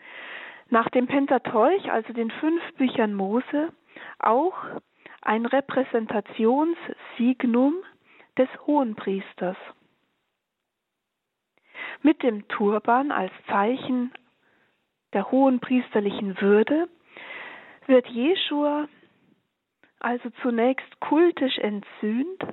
nach 0.69 0.89
dem 0.91 1.07
Pentateuch, 1.07 1.91
also 1.91 2.13
den 2.13 2.31
fünf 2.31 2.63
Büchern 2.75 3.15
Mose, 3.15 3.73
auch 4.19 4.55
ein 5.23 5.47
Repräsentationssignum 5.47 7.75
des 8.39 8.49
Hohenpriesters. 8.67 9.57
Mit 12.03 12.23
dem 12.23 12.47
Turban 12.49 13.11
als 13.11 13.33
Zeichen 13.49 14.13
der 15.13 15.31
hohenpriesterlichen 15.31 16.41
Würde 16.41 16.89
wird 17.87 18.07
Jeschua 18.09 18.89
also 19.99 20.31
zunächst 20.43 21.01
kultisch 21.01 21.59
entsühnt, 21.59 22.45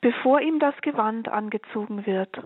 bevor 0.00 0.40
ihm 0.40 0.60
das 0.60 0.76
Gewand 0.82 1.28
angezogen 1.28 2.06
wird, 2.06 2.42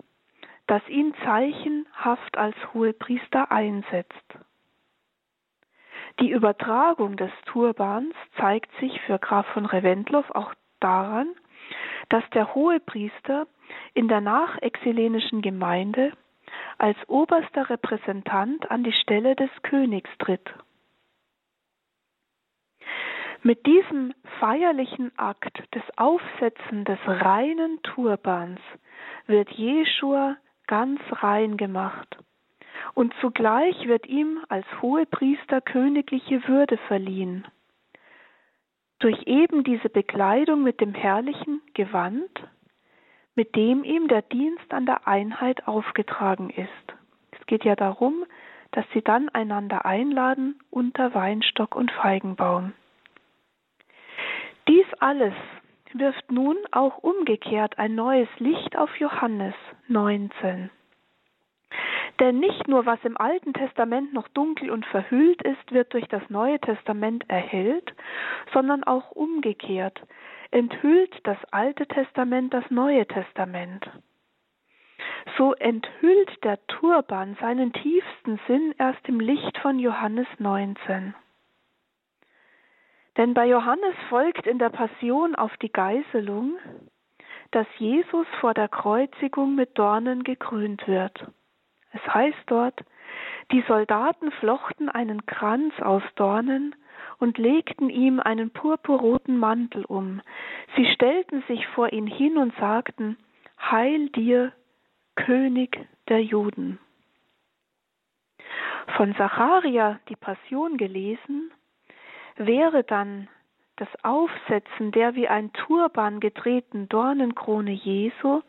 das 0.67 0.81
ihn 0.87 1.13
zeichenhaft 1.23 2.37
als 2.37 2.55
Hohepriester 2.73 3.51
einsetzt. 3.51 4.37
Die 6.19 6.31
Übertragung 6.31 7.17
des 7.17 7.31
Turbans 7.45 8.13
zeigt 8.37 8.71
sich 8.79 8.99
für 9.01 9.17
Graf 9.19 9.47
von 9.47 9.65
Reventlow 9.65 10.23
auch 10.33 10.53
daran, 10.79 11.27
dass 12.09 12.23
der 12.31 12.53
Hohepriester 12.53 13.47
in 13.93 14.07
der 14.07 14.21
nachexelenischen 14.21 15.41
Gemeinde 15.41 16.13
als 16.77 16.97
oberster 17.07 17.69
Repräsentant 17.69 18.69
an 18.69 18.83
die 18.83 18.93
Stelle 18.93 19.35
des 19.35 19.49
Königs 19.63 20.09
tritt. 20.19 20.53
Mit 23.41 23.65
diesem 23.65 24.13
feierlichen 24.39 25.11
Akt 25.17 25.63
des 25.75 25.83
Aufsetzen 25.97 26.85
des 26.85 26.99
reinen 27.05 27.81
Turbans 27.81 28.59
wird 29.25 29.49
Jeschua 29.51 30.37
ganz 30.67 31.01
rein 31.11 31.57
gemacht 31.57 32.17
und 32.93 33.13
zugleich 33.21 33.87
wird 33.87 34.07
ihm 34.07 34.39
als 34.49 34.65
Hohepriester 34.81 35.61
königliche 35.61 36.47
Würde 36.47 36.77
verliehen. 36.87 37.45
Durch 38.99 39.23
eben 39.23 39.63
diese 39.63 39.89
Bekleidung 39.89 40.63
mit 40.63 40.79
dem 40.79 40.93
herrlichen 40.93 41.61
Gewand, 41.73 42.31
mit 43.35 43.55
dem 43.55 43.83
ihm 43.83 44.07
der 44.07 44.21
Dienst 44.21 44.73
an 44.73 44.85
der 44.85 45.07
Einheit 45.07 45.67
aufgetragen 45.67 46.49
ist. 46.49 46.97
Es 47.31 47.45
geht 47.47 47.65
ja 47.65 47.75
darum, 47.75 48.25
dass 48.71 48.85
sie 48.93 49.01
dann 49.01 49.29
einander 49.29 49.85
einladen 49.85 50.59
unter 50.69 51.13
Weinstock 51.13 51.75
und 51.75 51.91
Feigenbaum. 51.91 52.73
Dies 54.67 54.85
alles 54.99 55.33
wirft 55.93 56.31
nun 56.31 56.57
auch 56.71 56.97
umgekehrt 56.99 57.77
ein 57.77 57.95
neues 57.95 58.29
Licht 58.39 58.77
auf 58.77 58.95
Johannes 58.97 59.53
19. 59.87 60.69
Denn 62.19 62.39
nicht 62.39 62.67
nur 62.67 62.85
was 62.85 62.99
im 63.03 63.17
Alten 63.17 63.53
Testament 63.53 64.13
noch 64.13 64.27
dunkel 64.29 64.69
und 64.69 64.85
verhüllt 64.85 65.41
ist, 65.41 65.71
wird 65.71 65.93
durch 65.93 66.07
das 66.07 66.21
Neue 66.29 66.59
Testament 66.59 67.29
erhellt, 67.29 67.93
sondern 68.53 68.83
auch 68.83 69.11
umgekehrt 69.11 70.01
enthüllt 70.53 71.19
das 71.23 71.37
Alte 71.51 71.87
Testament 71.87 72.53
das 72.53 72.63
Neue 72.69 73.07
Testament. 73.07 73.89
So 75.37 75.53
enthüllt 75.53 76.43
der 76.43 76.65
Turban 76.67 77.35
seinen 77.41 77.73
tiefsten 77.73 78.39
Sinn 78.47 78.75
erst 78.77 79.07
im 79.07 79.19
Licht 79.19 79.57
von 79.59 79.79
Johannes 79.79 80.27
19. 80.37 81.15
Denn 83.17 83.33
bei 83.33 83.47
Johannes 83.47 83.95
folgt 84.09 84.45
in 84.45 84.59
der 84.59 84.69
Passion 84.69 85.35
auf 85.35 85.55
die 85.57 85.71
Geißelung, 85.71 86.57
dass 87.51 87.67
Jesus 87.77 88.27
vor 88.39 88.53
der 88.53 88.67
Kreuzigung 88.67 89.55
mit 89.55 89.77
Dornen 89.77 90.23
gekrönt 90.23 90.87
wird. 90.87 91.27
Es 91.93 92.13
heißt 92.13 92.43
dort, 92.47 92.83
die 93.51 93.63
Soldaten 93.67 94.31
flochten 94.31 94.89
einen 94.89 95.25
Kranz 95.25 95.73
aus 95.79 96.03
Dornen 96.15 96.75
und 97.19 97.37
legten 97.37 97.89
ihm 97.89 98.19
einen 98.19 98.51
purpurroten 98.51 99.37
Mantel 99.37 99.85
um. 99.85 100.21
Sie 100.75 100.85
stellten 100.93 101.43
sich 101.47 101.67
vor 101.67 101.93
ihn 101.93 102.07
hin 102.07 102.37
und 102.37 102.53
sagten, 102.57 103.17
Heil 103.59 104.09
dir, 104.09 104.51
König 105.15 105.79
der 106.09 106.23
Juden. 106.23 106.79
Von 108.97 109.15
Zacharia 109.15 109.99
die 110.09 110.15
Passion 110.15 110.77
gelesen, 110.77 111.51
wäre 112.35 112.83
dann 112.83 113.29
das 113.75 113.87
Aufsetzen 114.03 114.91
der 114.91 115.15
wie 115.15 115.27
ein 115.27 115.53
Turban 115.53 116.19
gedrehten 116.19 116.89
Dornenkrone 116.89 117.71
Jesu 117.71 118.41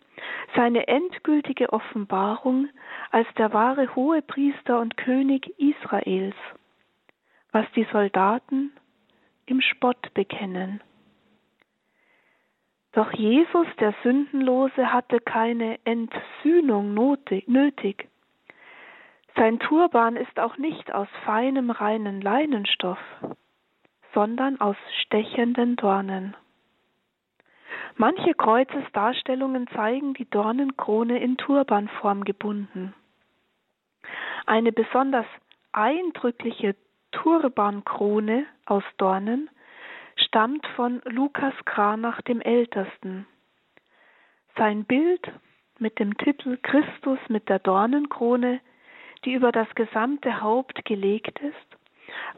seine 0.55 0.87
endgültige 0.88 1.72
Offenbarung 1.72 2.68
als 3.11 3.27
der 3.37 3.53
wahre 3.53 3.94
Hohepriester 3.94 4.81
und 4.81 4.96
König 4.96 5.59
Israels, 5.59 6.37
was 7.53 7.66
die 7.74 7.87
Soldaten 7.92 8.72
im 9.46 9.61
Spott 9.61 10.12
bekennen. 10.14 10.81
Doch 12.92 13.12
Jesus, 13.12 13.66
der 13.81 13.92
Sündenlose, 14.05 14.92
hatte 14.92 15.18
keine 15.18 15.79
Entsühnung 15.85 16.94
nötig. 16.94 18.09
Sein 19.37 19.59
Turban 19.59 20.14
ist 20.14 20.38
auch 20.38 20.59
nicht 20.59 20.94
aus 20.94 21.09
feinem, 21.24 21.70
reinen 21.70 22.20
Leinenstoff, 22.20 23.00
sondern 24.12 24.61
aus 24.61 24.77
stechenden 25.03 25.74
Dornen. 25.74 26.37
Manche 27.96 28.35
Kreuzesdarstellungen 28.35 29.68
zeigen 29.68 30.14
die 30.14 30.28
Dornenkrone 30.28 31.18
in 31.20 31.37
Turbanform 31.37 32.24
gebunden. 32.24 32.92
Eine 34.46 34.72
besonders 34.72 35.26
eindrückliche 35.72 36.74
Turbankrone 37.12 38.46
aus 38.66 38.83
Dornen 38.98 39.48
stammt 40.16 40.66
von 40.74 41.00
Lukas 41.04 41.54
Kranach 41.64 42.20
dem 42.22 42.40
Ältesten. 42.40 43.26
Sein 44.57 44.85
Bild 44.85 45.30
mit 45.78 45.98
dem 45.98 46.16
Titel 46.16 46.59
Christus 46.62 47.18
mit 47.28 47.48
der 47.48 47.61
Dornenkrone, 47.61 48.61
die 49.24 49.33
über 49.33 49.52
das 49.52 49.72
gesamte 49.74 50.40
Haupt 50.40 50.85
gelegt 50.85 51.38
ist, 51.40 51.78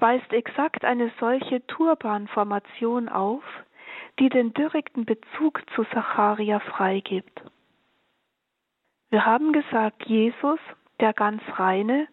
weist 0.00 0.32
exakt 0.32 0.84
eine 0.84 1.10
solche 1.18 1.66
Turbanformation 1.66 3.08
auf, 3.08 3.42
die 4.18 4.28
den 4.28 4.54
direkten 4.54 5.04
Bezug 5.04 5.62
zu 5.74 5.84
Zacharia 5.92 6.60
freigibt. 6.60 7.42
Wir 9.10 9.26
haben 9.26 9.52
gesagt, 9.52 10.04
Jesus, 10.06 10.58
der 11.00 11.12
ganz 11.12 11.42
reine, 11.56 12.08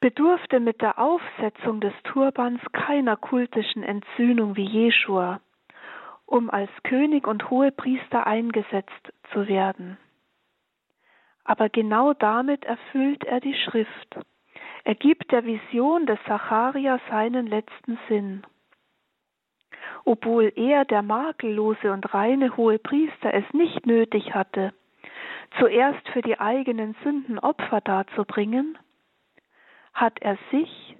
bedurfte 0.00 0.60
mit 0.60 0.80
der 0.80 0.98
Aufsetzung 0.98 1.80
des 1.80 1.92
Turbans 2.04 2.60
keiner 2.72 3.16
kultischen 3.16 3.82
Entsühnung 3.82 4.56
wie 4.56 4.64
Jeschua, 4.64 5.40
um 6.24 6.48
als 6.48 6.70
König 6.84 7.26
und 7.26 7.50
Hohepriester 7.50 8.26
eingesetzt 8.26 9.12
zu 9.32 9.46
werden. 9.46 9.98
Aber 11.44 11.68
genau 11.68 12.14
damit 12.14 12.64
erfüllt 12.64 13.24
er 13.24 13.40
die 13.40 13.54
Schrift. 13.54 14.18
Er 14.84 14.94
gibt 14.94 15.30
der 15.30 15.44
Vision 15.44 16.06
des 16.06 16.18
Zacharia 16.26 16.98
seinen 17.10 17.46
letzten 17.46 17.98
Sinn 18.08 18.42
obwohl 20.10 20.52
er, 20.56 20.84
der 20.84 21.02
makellose 21.02 21.92
und 21.92 22.12
reine 22.12 22.56
hohe 22.56 22.80
Priester, 22.80 23.32
es 23.32 23.44
nicht 23.52 23.86
nötig 23.86 24.34
hatte, 24.34 24.74
zuerst 25.56 26.08
für 26.08 26.20
die 26.20 26.40
eigenen 26.40 26.96
Sünden 27.04 27.38
Opfer 27.38 27.80
darzubringen, 27.80 28.76
hat 29.94 30.20
er 30.20 30.36
sich 30.50 30.96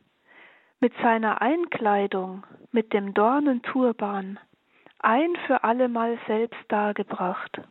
mit 0.79 0.93
seiner 1.03 1.43
Einkleidung, 1.43 2.47
mit 2.71 2.93
dem 2.93 3.13
Dornenturban, 3.13 4.39
ein 5.01 5.35
für 5.49 5.65
allemal 5.65 6.17
selbst 6.29 6.63
dargebracht. 6.69 7.63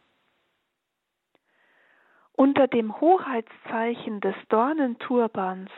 Unter 2.33 2.67
dem 2.67 2.99
Hoheitszeichen 2.99 4.19
des 4.19 4.35
Dornenturbans 4.49 5.71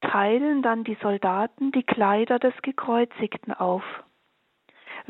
teilen 0.00 0.62
dann 0.62 0.84
die 0.84 0.96
Soldaten 1.02 1.70
die 1.70 1.82
Kleider 1.82 2.38
des 2.38 2.54
Gekreuzigten 2.62 3.52
auf 3.52 3.82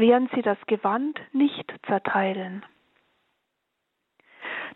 während 0.01 0.31
sie 0.33 0.43
das 0.43 0.59
Gewand 0.67 1.21
nicht 1.33 1.71
zerteilen. 1.87 2.65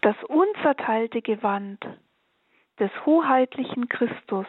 Das 0.02 0.16
unzerteilte 0.24 1.22
Gewand 1.22 1.84
des 2.78 2.90
hoheitlichen 3.06 3.88
Christus 3.88 4.46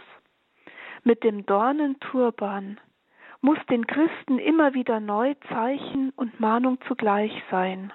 mit 1.04 1.24
dem 1.24 1.46
Dornenturban 1.46 2.80
muss 3.40 3.60
den 3.70 3.88
Christen 3.88 4.38
immer 4.38 4.74
wieder 4.74 5.00
neu 5.00 5.36
Zeichen 5.50 6.10
und 6.18 6.40
Mahnung 6.40 6.80
zugleich 6.88 7.32
sein. 7.50 7.94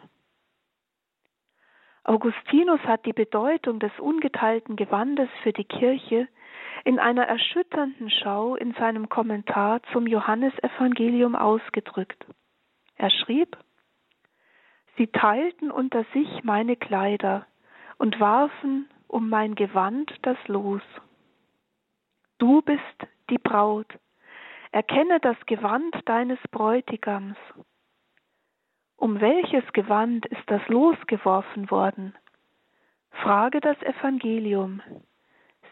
Augustinus 2.05 2.81
hat 2.85 3.05
die 3.05 3.13
Bedeutung 3.13 3.79
des 3.79 3.93
ungeteilten 3.99 4.77
Gewandes 4.77 5.29
für 5.43 5.53
die 5.53 5.65
Kirche 5.65 6.29
in 6.85 6.99
einer 6.99 7.25
erschütternden 7.25 8.09
Schau 8.11 8.55
in 8.57 8.73
seinem 8.75 9.11
Kommentar 9.11 9.83
zum 9.93 10.07
Johannesevangelium 10.07 11.37
ausgedrückt. 11.37 12.25
Er 13.01 13.09
schrieb, 13.09 13.57
Sie 14.99 15.07
teilten 15.07 15.71
unter 15.71 16.05
sich 16.13 16.45
meine 16.45 16.77
Kleider 16.77 17.47
und 17.97 18.21
warfen 18.21 18.91
um 19.09 19.31
mein 19.31 19.55
Gewand 19.55 20.13
das 20.21 20.37
Los. 20.49 20.83
Du 22.37 22.61
bist 22.61 22.83
die 23.31 23.39
Braut, 23.39 23.87
erkenne 24.71 25.19
das 25.19 25.39
Gewand 25.47 25.97
deines 26.05 26.39
Bräutigams. 26.51 27.39
Um 28.97 29.19
welches 29.23 29.65
Gewand 29.73 30.27
ist 30.27 30.45
das 30.49 30.61
Los 30.69 30.99
geworfen 31.07 31.71
worden? 31.71 32.15
Frage 33.13 33.61
das 33.61 33.81
Evangelium. 33.81 34.83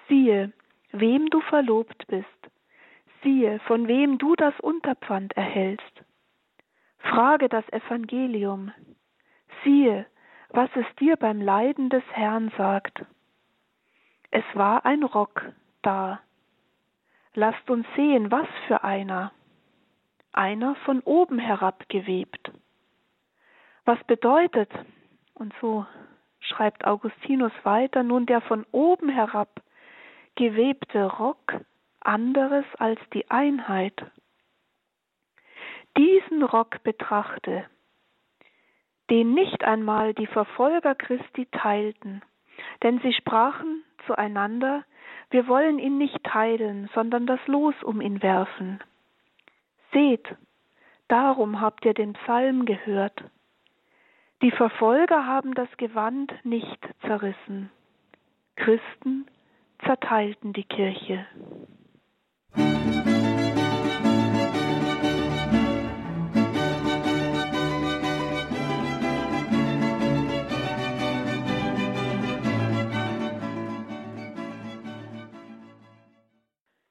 Siehe, 0.08 0.54
wem 0.92 1.28
du 1.28 1.42
verlobt 1.42 2.06
bist. 2.06 2.26
Siehe, 3.22 3.60
von 3.66 3.86
wem 3.86 4.16
du 4.16 4.34
das 4.34 4.58
Unterpfand 4.60 5.36
erhältst. 5.36 6.07
Frage 7.08 7.48
das 7.48 7.66
Evangelium. 7.70 8.72
Siehe, 9.64 10.06
was 10.50 10.68
es 10.74 10.84
dir 11.00 11.16
beim 11.16 11.40
Leiden 11.40 11.88
des 11.88 12.04
Herrn 12.12 12.52
sagt. 12.56 13.04
Es 14.30 14.44
war 14.54 14.84
ein 14.84 15.02
Rock 15.02 15.52
da. 15.82 16.20
Lasst 17.34 17.70
uns 17.70 17.86
sehen, 17.96 18.30
was 18.30 18.46
für 18.66 18.84
einer. 18.84 19.32
Einer 20.32 20.74
von 20.84 21.00
oben 21.00 21.38
herab 21.38 21.88
gewebt. 21.88 22.52
Was 23.84 24.02
bedeutet, 24.04 24.70
und 25.34 25.54
so 25.60 25.86
schreibt 26.40 26.84
Augustinus 26.84 27.52
weiter, 27.62 28.02
nun 28.02 28.26
der 28.26 28.42
von 28.42 28.66
oben 28.70 29.08
herab 29.08 29.62
gewebte 30.34 31.04
Rock 31.04 31.54
anderes 32.00 32.66
als 32.78 33.00
die 33.14 33.30
Einheit? 33.30 33.94
Diesen 35.98 36.44
Rock 36.44 36.82
betrachte, 36.84 37.64
den 39.10 39.34
nicht 39.34 39.64
einmal 39.64 40.14
die 40.14 40.28
Verfolger 40.28 40.94
Christi 40.94 41.46
teilten, 41.50 42.22
denn 42.84 43.00
sie 43.00 43.12
sprachen 43.12 43.82
zueinander, 44.06 44.84
wir 45.30 45.48
wollen 45.48 45.80
ihn 45.80 45.98
nicht 45.98 46.22
teilen, 46.22 46.88
sondern 46.94 47.26
das 47.26 47.40
Los 47.48 47.74
um 47.82 48.00
ihn 48.00 48.22
werfen. 48.22 48.78
Seht, 49.92 50.24
darum 51.08 51.60
habt 51.60 51.84
ihr 51.84 51.94
den 51.94 52.12
Psalm 52.12 52.64
gehört. 52.64 53.24
Die 54.40 54.52
Verfolger 54.52 55.26
haben 55.26 55.52
das 55.54 55.68
Gewand 55.78 56.32
nicht 56.44 56.78
zerrissen. 57.00 57.70
Christen 58.54 59.26
zerteilten 59.84 60.52
die 60.52 60.64
Kirche. 60.64 61.26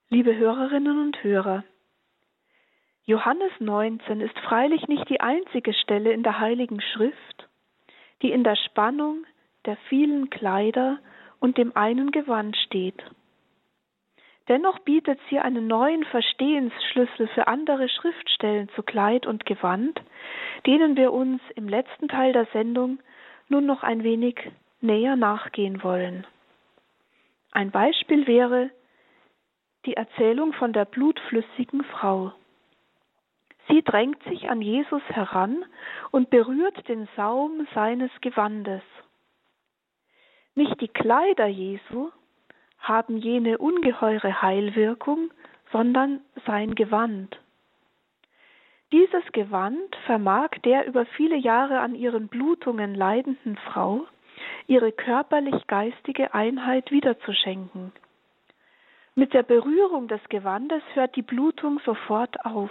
Liebe 0.10 0.38
Hörerinnen 0.38 1.02
und 1.02 1.22
Hörer, 1.22 1.65
Johannes 3.04 3.52
19 3.60 4.22
ist 4.22 4.39
freilich 4.39 4.88
nicht 4.88 5.10
die 5.10 5.20
einzige 5.20 5.74
Stelle 5.74 6.13
in 6.13 6.24
der 6.24 6.39
Heiligen 6.39 6.80
Schrift, 6.80 7.50
die 8.22 8.32
in 8.32 8.46
der 8.46 8.56
Spannung 8.56 9.26
der 9.65 9.76
vielen 9.89 10.30
Kleider 10.30 11.00
und 11.41 11.58
dem 11.58 11.76
einen 11.76 12.12
Gewand 12.12 12.56
steht. 12.56 13.04
Dennoch 14.48 14.80
bietet 14.80 15.20
sie 15.30 15.39
einen 15.39 15.67
neuen 15.67 16.06
Verstehensschlüssel 16.06 17.28
für 17.36 17.48
andere 17.48 17.89
Schriftstellen 17.89 18.70
zu 18.78 18.84
Kleid 18.84 19.28
und 19.28 19.46
Gewand, 19.46 20.00
denen 20.65 20.96
wir 20.96 21.12
uns 21.12 21.41
im 21.56 21.67
letzten 21.67 22.08
Teil 22.08 22.32
der 22.32 22.46
Sendung 22.54 23.00
nun 23.50 23.65
noch 23.65 23.84
ein 23.84 24.06
wenig 24.06 24.39
näher 24.80 25.17
nachgehen 25.17 25.84
wollen. 25.84 26.26
Ein 27.52 27.72
Beispiel 27.72 28.26
wäre 28.26 28.72
die 29.88 29.95
Erzählung 29.95 30.54
von 30.54 30.73
der 30.73 30.86
blutflüssigen 30.86 31.84
Frau. 31.86 32.34
Sie 33.69 33.82
drängt 33.82 34.21
sich 34.23 34.50
an 34.50 34.62
Jesus 34.62 35.02
heran 35.08 35.65
und 36.12 36.30
berührt 36.30 36.88
den 36.88 37.08
Saum 37.15 37.65
seines 37.73 38.12
Gewandes. 38.21 38.84
Nicht 40.56 40.80
die 40.82 40.89
Kleider 40.89 41.47
Jesu 41.47 42.12
haben 42.80 43.17
jene 43.17 43.58
ungeheure 43.58 44.41
Heilwirkung, 44.41 45.32
sondern 45.71 46.21
sein 46.45 46.76
Gewand. 46.76 47.39
Dieses 48.91 49.23
Gewand 49.32 49.95
vermag 50.06 50.50
der 50.63 50.86
über 50.86 51.06
viele 51.06 51.38
Jahre 51.38 51.80
an 51.80 51.95
ihren 51.95 52.28
Blutungen 52.28 52.93
leidenden 52.93 53.58
Frau 53.58 54.06
ihre 54.67 54.91
körperlich-geistige 54.91 56.34
Einheit 56.34 56.91
wiederzuschenken. 56.91 57.91
Mit 59.17 59.34
der 59.34 59.41
Berührung 59.41 60.08
des 60.08 60.21
Gewandes 60.30 60.84
hört 60.93 61.15
die 61.15 61.23
Blutung 61.23 61.82
sofort 61.84 62.45
auf 62.45 62.69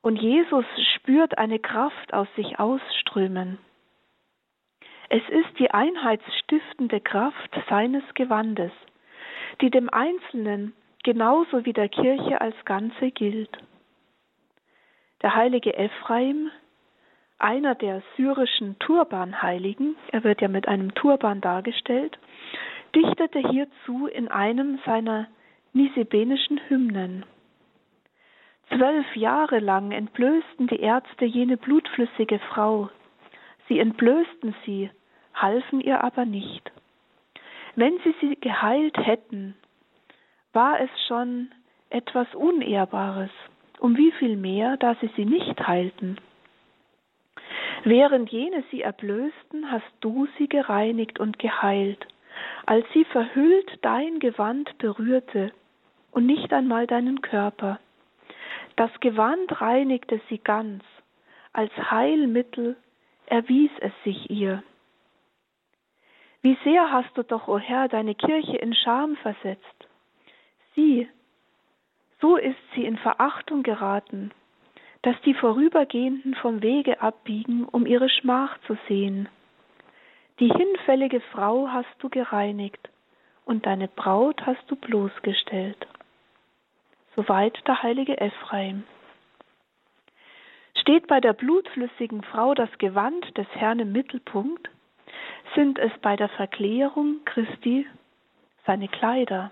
und 0.00 0.14
Jesus 0.14 0.64
spürt 0.94 1.38
eine 1.38 1.58
Kraft 1.58 2.14
aus 2.14 2.28
sich 2.36 2.60
ausströmen. 2.60 3.58
Es 5.08 5.28
ist 5.28 5.58
die 5.58 5.72
einheitsstiftende 5.72 7.00
Kraft 7.00 7.50
seines 7.68 8.04
Gewandes, 8.14 8.70
die 9.60 9.70
dem 9.70 9.90
Einzelnen 9.90 10.72
genauso 11.02 11.64
wie 11.64 11.72
der 11.72 11.88
Kirche 11.88 12.40
als 12.40 12.54
Ganze 12.64 13.10
gilt. 13.10 13.58
Der 15.20 15.34
heilige 15.34 15.74
Ephraim, 15.76 16.52
einer 17.40 17.74
der 17.74 18.04
syrischen 18.16 18.78
Turbanheiligen, 18.78 19.96
er 20.12 20.22
wird 20.22 20.42
ja 20.42 20.46
mit 20.46 20.68
einem 20.68 20.94
Turban 20.94 21.40
dargestellt, 21.40 22.20
dichtete 22.94 23.40
hierzu 23.40 24.06
in 24.06 24.28
einem 24.28 24.78
seiner 24.86 25.26
nisibenischen 25.72 26.60
Hymnen. 26.68 27.24
Zwölf 28.68 29.16
Jahre 29.16 29.58
lang 29.58 29.92
entblößten 29.92 30.68
die 30.68 30.80
Ärzte 30.80 31.24
jene 31.24 31.56
blutflüssige 31.56 32.38
Frau. 32.38 32.88
Sie 33.68 33.78
entblößten 33.78 34.54
sie, 34.64 34.90
halfen 35.34 35.80
ihr 35.80 36.02
aber 36.02 36.24
nicht. 36.24 36.70
Wenn 37.76 37.98
sie 38.04 38.14
sie 38.20 38.36
geheilt 38.36 38.96
hätten, 38.96 39.54
war 40.52 40.80
es 40.80 40.90
schon 41.06 41.50
etwas 41.88 42.32
Unehrbares, 42.34 43.30
um 43.78 43.96
wie 43.96 44.12
viel 44.12 44.36
mehr, 44.36 44.76
da 44.76 44.96
sie 45.00 45.10
sie 45.16 45.24
nicht 45.24 45.66
heilten. 45.66 46.18
Während 47.84 48.30
jene 48.30 48.62
sie 48.70 48.82
erblößten, 48.82 49.70
hast 49.70 49.90
du 50.00 50.28
sie 50.38 50.48
gereinigt 50.48 51.18
und 51.18 51.38
geheilt, 51.38 52.06
als 52.66 52.86
sie 52.92 53.04
verhüllt 53.04 53.78
dein 53.82 54.18
Gewand 54.18 54.76
berührte 54.78 55.52
und 56.10 56.26
nicht 56.26 56.52
einmal 56.52 56.86
deinen 56.86 57.22
Körper. 57.22 57.78
Das 58.76 58.90
Gewand 59.00 59.60
reinigte 59.60 60.20
sie 60.28 60.38
ganz, 60.38 60.82
als 61.52 61.72
Heilmittel 61.90 62.76
erwies 63.26 63.70
es 63.80 63.92
sich 64.04 64.30
ihr. 64.30 64.62
Wie 66.42 66.56
sehr 66.64 66.90
hast 66.90 67.16
du 67.16 67.22
doch, 67.22 67.48
o 67.48 67.54
oh 67.54 67.58
Herr, 67.58 67.88
deine 67.88 68.14
Kirche 68.14 68.56
in 68.56 68.74
Scham 68.74 69.16
versetzt. 69.16 69.88
Sieh, 70.74 71.08
so 72.20 72.36
ist 72.36 72.58
sie 72.74 72.84
in 72.84 72.96
Verachtung 72.96 73.62
geraten, 73.62 74.30
dass 75.02 75.20
die 75.22 75.34
Vorübergehenden 75.34 76.34
vom 76.34 76.62
Wege 76.62 77.00
abbiegen, 77.00 77.64
um 77.64 77.86
ihre 77.86 78.08
Schmach 78.08 78.58
zu 78.66 78.76
sehen. 78.88 79.28
Die 80.38 80.48
hinfällige 80.48 81.20
Frau 81.32 81.68
hast 81.68 81.94
du 81.98 82.08
gereinigt, 82.08 82.88
und 83.44 83.66
deine 83.66 83.88
Braut 83.88 84.46
hast 84.46 84.62
du 84.68 84.76
bloßgestellt. 84.76 85.86
Soweit 87.20 87.60
der 87.66 87.82
heilige 87.82 88.18
Ephraim. 88.18 88.84
Steht 90.74 91.06
bei 91.06 91.20
der 91.20 91.34
blutflüssigen 91.34 92.22
Frau 92.22 92.54
das 92.54 92.70
Gewand 92.78 93.36
des 93.36 93.46
Herrn 93.50 93.78
im 93.78 93.92
Mittelpunkt, 93.92 94.70
sind 95.54 95.78
es 95.78 95.92
bei 96.00 96.16
der 96.16 96.30
Verklärung 96.30 97.20
Christi 97.26 97.86
seine 98.64 98.88
Kleider. 98.88 99.50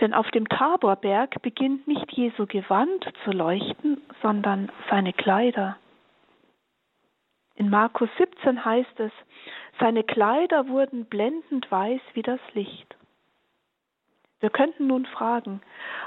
Denn 0.00 0.12
auf 0.12 0.28
dem 0.32 0.48
Taborberg 0.48 1.40
beginnt 1.42 1.86
nicht 1.86 2.10
Jesu 2.10 2.44
Gewand 2.46 3.06
zu 3.22 3.30
leuchten, 3.30 4.02
sondern 4.20 4.72
seine 4.88 5.12
Kleider. 5.12 5.76
In 7.54 7.70
Markus 7.70 8.08
17 8.18 8.64
heißt 8.64 8.98
es, 8.98 9.12
seine 9.78 10.02
Kleider 10.02 10.66
wurden 10.66 11.04
blendend 11.04 11.70
weiß 11.70 12.00
wie 12.14 12.22
das 12.22 12.40
Licht. 12.54 12.96
Wir 14.40 14.50
könnten 14.50 14.86
nun 14.86 15.04
fragen, 15.04 15.60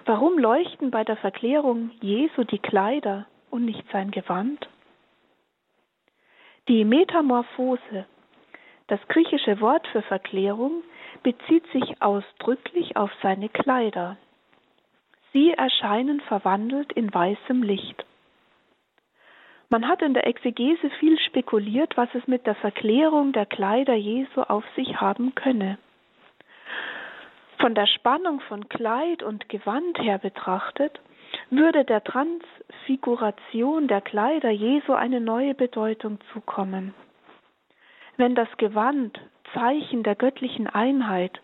warum 0.06 0.40
leuchten 0.40 0.90
bei 0.90 1.04
der 1.04 1.18
Verklärung 1.18 1.92
Jesu 2.02 2.44
die 2.44 2.60
Kleider 2.60 3.28
und 3.52 3.66
nicht 3.66 3.86
sein 3.92 4.10
Gewand? 4.10 4.68
Die 6.68 6.84
Metamorphose, 6.84 8.06
das 8.88 9.00
griechische 9.08 9.62
Wort 9.62 9.86
für 9.88 10.02
Verklärung, 10.02 10.84
bezieht 11.22 11.66
sich 11.72 12.02
ausdrücklich 12.02 12.98
auf 12.98 13.12
seine 13.22 13.50
Kleider. 13.50 14.18
Sie 15.32 15.52
erscheinen 15.52 16.22
verwandelt 16.22 16.92
in 16.94 17.14
weißem 17.14 17.64
Licht. 17.64 18.06
Man 19.70 19.88
hat 19.88 20.02
in 20.02 20.14
der 20.14 20.28
Exegese 20.28 20.90
viel 21.00 21.20
spekuliert, 21.20 21.98
was 21.98 22.10
es 22.14 22.28
mit 22.28 22.46
der 22.46 22.56
Verklärung 22.56 23.32
der 23.32 23.46
Kleider 23.46 23.96
Jesu 23.96 24.42
auf 24.42 24.64
sich 24.76 25.02
haben 25.02 25.34
könne. 25.36 25.78
Von 27.64 27.76
der 27.76 27.88
Spannung 27.88 28.42
von 28.42 28.68
Kleid 28.68 29.24
und 29.24 29.48
Gewand 29.48 29.98
her 29.98 30.18
betrachtet, 30.18 31.00
würde 31.50 31.86
der 31.86 32.04
Transfiguration 32.04 33.88
der 33.88 34.02
Kleider 34.02 34.50
Jesu 34.50 34.92
eine 34.92 35.22
neue 35.22 35.54
Bedeutung 35.54 36.20
zukommen. 36.34 36.94
Wenn 38.18 38.36
das 38.36 38.50
Gewand 38.58 39.18
Zeichen 39.54 40.04
der 40.04 40.16
göttlichen 40.16 40.68
Einheit, 40.68 41.40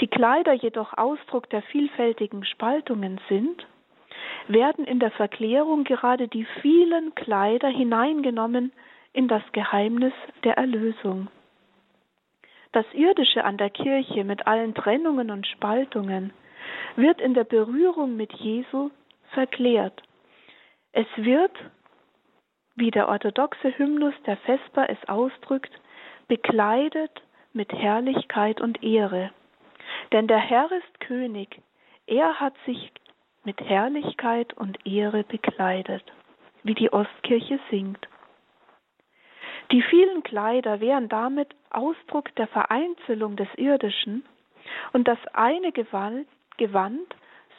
die 0.00 0.06
Kleider 0.06 0.52
jedoch 0.52 0.96
Ausdruck 0.96 1.50
der 1.50 1.62
vielfältigen 1.62 2.44
Spaltungen 2.44 3.20
sind, 3.28 3.66
werden 4.46 4.84
in 4.84 5.00
der 5.00 5.10
Verklärung 5.10 5.82
gerade 5.82 6.28
die 6.28 6.46
vielen 6.62 7.16
Kleider 7.16 7.66
hineingenommen 7.66 8.70
in 9.12 9.26
das 9.26 9.42
Geheimnis 9.50 10.12
der 10.44 10.56
Erlösung. 10.56 11.26
Das 12.72 12.86
Irdische 12.92 13.44
an 13.44 13.56
der 13.56 13.70
Kirche 13.70 14.24
mit 14.24 14.46
allen 14.46 14.74
Trennungen 14.74 15.30
und 15.30 15.46
Spaltungen 15.46 16.32
wird 16.96 17.20
in 17.20 17.34
der 17.34 17.44
Berührung 17.44 18.16
mit 18.16 18.32
Jesu 18.34 18.90
verklärt. 19.32 20.02
Es 20.92 21.06
wird, 21.16 21.52
wie 22.76 22.90
der 22.90 23.08
orthodoxe 23.08 23.76
Hymnus 23.76 24.14
der 24.26 24.36
Vesper 24.38 24.88
es 24.90 25.08
ausdrückt, 25.08 25.72
bekleidet 26.28 27.22
mit 27.52 27.72
Herrlichkeit 27.72 28.60
und 28.60 28.82
Ehre. 28.82 29.30
Denn 30.12 30.26
der 30.26 30.38
Herr 30.38 30.70
ist 30.70 31.00
König, 31.00 31.60
er 32.06 32.40
hat 32.40 32.54
sich 32.66 32.92
mit 33.44 33.60
Herrlichkeit 33.60 34.54
und 34.54 34.86
Ehre 34.86 35.24
bekleidet, 35.24 36.04
wie 36.62 36.74
die 36.74 36.92
Ostkirche 36.92 37.58
singt. 37.70 38.08
Die 39.70 39.82
vielen 39.82 40.22
Kleider 40.22 40.80
wären 40.80 41.08
damit 41.08 41.54
Ausdruck 41.70 42.34
der 42.36 42.46
Vereinzelung 42.46 43.36
des 43.36 43.48
Irdischen 43.56 44.24
und 44.92 45.06
das 45.06 45.18
eine 45.34 45.72
Gewand, 45.72 46.26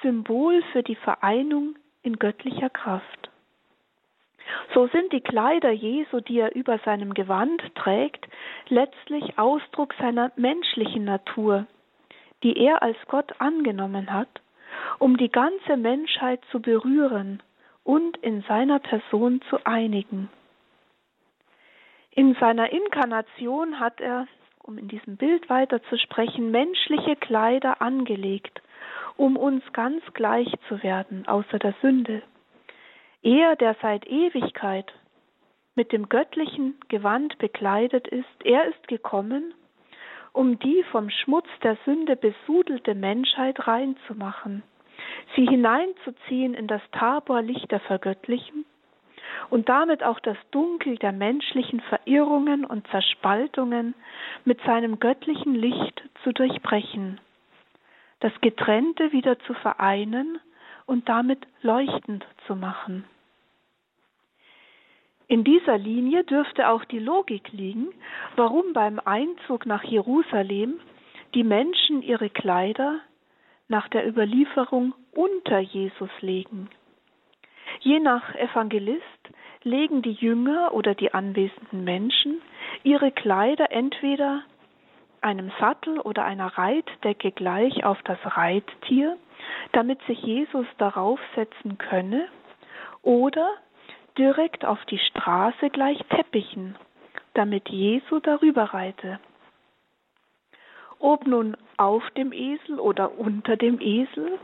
Symbol 0.01 0.63
für 0.71 0.81
die 0.81 0.95
Vereinung 0.95 1.75
in 2.01 2.17
göttlicher 2.17 2.69
Kraft. 2.69 3.29
So 4.73 4.87
sind 4.87 5.13
die 5.13 5.21
Kleider 5.21 5.71
Jesu, 5.71 6.21
die 6.21 6.39
er 6.39 6.55
über 6.55 6.79
seinem 6.79 7.13
Gewand 7.13 7.61
trägt, 7.75 8.27
letztlich 8.69 9.37
Ausdruck 9.37 9.93
seiner 9.99 10.31
menschlichen 10.35 11.05
Natur, 11.05 11.67
die 12.43 12.57
er 12.57 12.81
als 12.81 12.97
Gott 13.07 13.39
angenommen 13.39 14.11
hat, 14.11 14.29
um 14.97 15.17
die 15.17 15.29
ganze 15.29 15.77
Menschheit 15.77 16.41
zu 16.51 16.61
berühren 16.61 17.43
und 17.83 18.17
in 18.17 18.41
seiner 18.43 18.79
Person 18.79 19.41
zu 19.49 19.63
einigen. 19.65 20.29
In 22.11 22.35
seiner 22.39 22.71
Inkarnation 22.71 23.79
hat 23.79 24.01
er, 24.01 24.27
um 24.63 24.77
in 24.77 24.87
diesem 24.87 25.17
Bild 25.17 25.49
weiter 25.49 25.81
zu 25.83 25.97
sprechen, 25.97 26.51
menschliche 26.51 27.15
Kleider 27.15 27.81
angelegt, 27.81 28.61
um 29.15 29.37
uns 29.37 29.63
ganz 29.73 30.03
gleich 30.13 30.51
zu 30.67 30.81
werden, 30.81 31.27
außer 31.27 31.59
der 31.59 31.73
Sünde. 31.81 32.23
Er, 33.21 33.55
der 33.55 33.75
seit 33.81 34.07
Ewigkeit 34.07 34.91
mit 35.75 35.91
dem 35.91 36.09
göttlichen 36.09 36.79
Gewand 36.87 37.37
bekleidet 37.37 38.07
ist, 38.07 38.43
er 38.43 38.65
ist 38.65 38.87
gekommen, 38.87 39.53
um 40.33 40.59
die 40.59 40.83
vom 40.91 41.09
Schmutz 41.09 41.47
der 41.63 41.77
Sünde 41.85 42.15
besudelte 42.15 42.95
Menschheit 42.95 43.67
reinzumachen, 43.67 44.63
sie 45.35 45.45
hineinzuziehen 45.45 46.53
in 46.53 46.67
das 46.67 46.81
Taborlicht 46.91 47.71
der 47.71 47.79
Vergöttlichen 47.81 48.65
und 49.49 49.69
damit 49.69 50.03
auch 50.03 50.19
das 50.19 50.37
Dunkel 50.51 50.97
der 50.97 51.11
menschlichen 51.11 51.79
Verirrungen 51.81 52.65
und 52.65 52.87
Zerspaltungen 52.87 53.95
mit 54.45 54.61
seinem 54.61 54.99
göttlichen 54.99 55.55
Licht 55.55 56.03
zu 56.23 56.31
durchbrechen, 56.31 57.19
das 58.19 58.33
Getrennte 58.41 59.11
wieder 59.11 59.39
zu 59.39 59.53
vereinen 59.55 60.39
und 60.85 61.07
damit 61.09 61.45
leuchtend 61.61 62.25
zu 62.47 62.55
machen. 62.55 63.05
In 65.27 65.43
dieser 65.43 65.77
Linie 65.77 66.23
dürfte 66.23 66.69
auch 66.69 66.83
die 66.85 66.97
Logik 66.97 67.51
liegen, 67.51 67.89
warum 68.35 68.73
beim 68.73 68.99
Einzug 68.99 69.67
nach 69.67 69.83
Jerusalem 69.83 70.79
die 71.35 71.43
Menschen 71.43 72.01
ihre 72.01 72.31
Kleider 72.31 72.99
nach 73.67 73.87
der 73.89 74.07
Überlieferung 74.07 74.95
unter 75.11 75.59
Jesus 75.59 76.09
legen. 76.21 76.69
Je 77.81 77.99
nach 77.99 78.35
Evangelist 78.35 79.03
legen 79.63 80.01
die 80.01 80.13
Jünger 80.13 80.73
oder 80.73 80.95
die 80.95 81.13
anwesenden 81.13 81.83
Menschen 81.83 82.41
ihre 82.83 83.11
Kleider 83.11 83.71
entweder 83.71 84.43
einem 85.21 85.51
Sattel 85.59 85.99
oder 85.99 86.23
einer 86.23 86.57
Reitdecke 86.57 87.31
gleich 87.31 87.83
auf 87.83 88.01
das 88.03 88.19
Reittier, 88.23 89.17
damit 89.73 90.01
sich 90.03 90.21
Jesus 90.21 90.65
darauf 90.77 91.19
setzen 91.35 91.77
könne, 91.77 92.27
oder 93.01 93.49
direkt 94.17 94.65
auf 94.65 94.83
die 94.85 94.99
Straße 94.99 95.69
gleich 95.69 95.99
Teppichen, 96.09 96.75
damit 97.33 97.69
Jesu 97.69 98.19
darüber 98.19 98.65
reite. 98.65 99.19
Ob 100.99 101.25
nun 101.25 101.55
auf 101.77 102.03
dem 102.11 102.33
Esel 102.33 102.79
oder 102.79 103.17
unter 103.17 103.55
dem 103.55 103.79
Esel, 103.79 104.37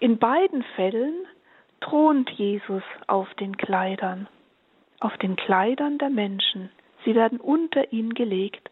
in 0.00 0.18
beiden 0.18 0.64
Fällen 0.74 1.26
thront 1.80 2.30
Jesus 2.30 2.82
auf 3.06 3.32
den 3.34 3.56
Kleidern, 3.56 4.28
auf 5.00 5.16
den 5.18 5.36
Kleidern 5.36 5.98
der 5.98 6.10
Menschen. 6.10 6.70
Sie 7.04 7.14
werden 7.14 7.40
unter 7.40 7.92
ihn 7.92 8.14
gelegt. 8.14 8.70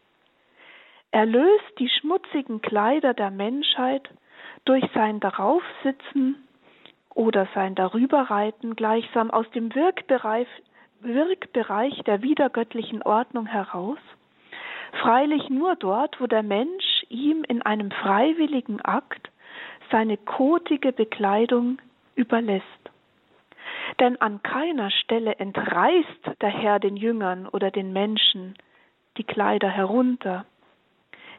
Er 1.10 1.26
löst 1.26 1.78
die 1.78 1.88
schmutzigen 1.88 2.60
Kleider 2.60 3.14
der 3.14 3.30
Menschheit 3.30 4.08
durch 4.64 4.84
sein 4.94 5.20
Daraufsitzen 5.20 6.46
oder 7.14 7.48
sein 7.54 7.74
Darüberreiten 7.74 8.76
gleichsam 8.76 9.30
aus 9.30 9.48
dem 9.52 9.74
Wirkbereich, 9.74 10.48
Wirkbereich 11.00 12.02
der 12.04 12.22
wiedergöttlichen 12.22 13.02
Ordnung 13.02 13.46
heraus, 13.46 13.98
freilich 15.00 15.48
nur 15.48 15.76
dort, 15.76 16.20
wo 16.20 16.26
der 16.26 16.42
Mensch 16.42 17.06
ihm 17.08 17.44
in 17.44 17.62
einem 17.62 17.90
freiwilligen 17.90 18.80
Akt 18.82 19.30
seine 19.90 20.16
kotige 20.16 20.92
Bekleidung 20.92 21.78
überlässt. 22.14 22.64
Denn 24.01 24.20
an 24.20 24.42
keiner 24.42 24.90
Stelle 24.90 25.37
entreißt 25.37 26.40
der 26.40 26.51
Herr 26.51 26.79
den 26.79 26.96
Jüngern 26.96 27.46
oder 27.46 27.70
den 27.70 27.92
Menschen 27.92 28.57
die 29.16 29.25
Kleider 29.25 29.68
herunter, 29.68 30.44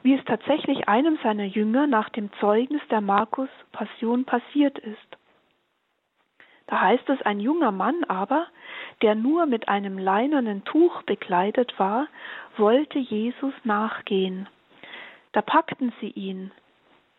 wie 0.04 0.16
es 0.16 0.26
tatsächlich 0.26 0.88
einem 0.88 1.18
seiner 1.24 1.46
Jünger 1.46 1.88
nach 1.88 2.10
dem 2.10 2.32
Zeugnis 2.40 2.82
der 2.90 3.02
Markus 3.02 3.50
Passion 3.72 4.26
passiert 4.26 4.80
ist. 4.80 5.18
Da 6.68 6.82
heißt 6.82 7.10
es, 7.10 7.22
ein 7.22 7.40
junger 7.40 7.72
Mann 7.72 8.04
aber, 8.06 8.48
der 9.02 9.16
nur 9.16 9.46
mit 9.46 9.70
einem 9.70 9.98
leinernen 9.98 10.64
Tuch 10.66 11.02
bekleidet 11.04 11.78
war, 11.80 12.08
wollte 12.58 13.00
Jesus 13.00 13.54
nachgehen. 13.64 14.50
Da 15.32 15.42
packten 15.42 15.94
sie 16.02 16.10
ihn. 16.10 16.52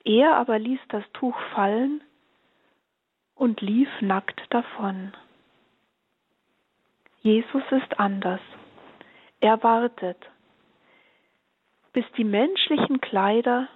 Er 0.04 0.36
aber 0.36 0.58
ließ 0.58 0.80
das 0.88 1.04
Tuch 1.12 1.38
fallen 1.54 2.02
und 3.38 3.60
lief 3.60 3.88
nackt 4.00 4.42
davon. 4.50 5.12
Jesus 7.20 7.62
ist 7.70 7.98
anders. 7.98 8.40
Er 9.40 9.62
wartet, 9.62 10.18
bis 11.92 12.04
die 12.16 12.24
menschlichen 12.24 13.00
Kleider 13.00 13.68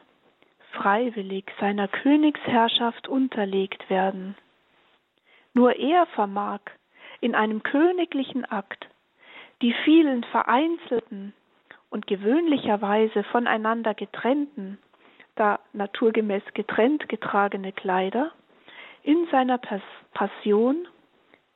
freiwillig 0.72 1.51
seiner 1.61 1.87
Königsherrschaft 1.87 3.09
unterlegt 3.09 3.88
werden. 3.88 4.37
Nur 5.55 5.77
er 5.77 6.07
vermag 6.07 6.61
in 7.20 7.35
einem 7.35 7.62
königlichen 7.62 8.44
Akt 8.44 8.88
die 9.61 9.75
vielen 9.85 10.25
vereinzelten 10.25 11.35
und 11.88 12.09
gewöhnlicherweise 12.09 13.22
voneinander 13.25 13.94
getrennten, 13.94 14.79
da 15.37 15.61
naturgemäß 15.72 16.42
getrennt 16.55 17.09
getragene 17.09 17.72
Kleider, 17.72 18.33
in 19.03 19.27
seiner 19.31 19.59
Passion, 20.12 20.88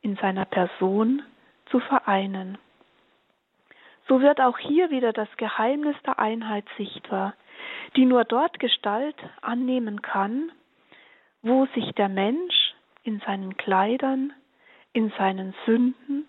in 0.03 0.17
seiner 0.17 0.45
Person 0.45 1.23
zu 1.71 1.81
vereinen. 1.81 2.59
So 4.09 4.21
wird 4.21 4.41
auch 4.41 4.59
hier 4.59 4.91
wieder 4.91 5.13
das 5.13 5.29
Geheimnis 5.37 5.97
der 6.05 6.19
Einheit 6.19 6.65
sichtbar, 6.77 7.35
die 7.97 8.05
nur 8.05 8.25
dort 8.25 8.59
Gestalt 8.59 9.17
annehmen 9.43 10.03
kann, 10.03 10.53
wo 11.43 11.67
sich 11.75 11.93
der 11.93 12.09
Mensch 12.09 12.75
in 13.03 13.21
seinen 13.21 13.57
Kleidern, 13.57 14.33
in 14.93 15.13
seinen 15.19 15.55
Sünden 15.65 16.29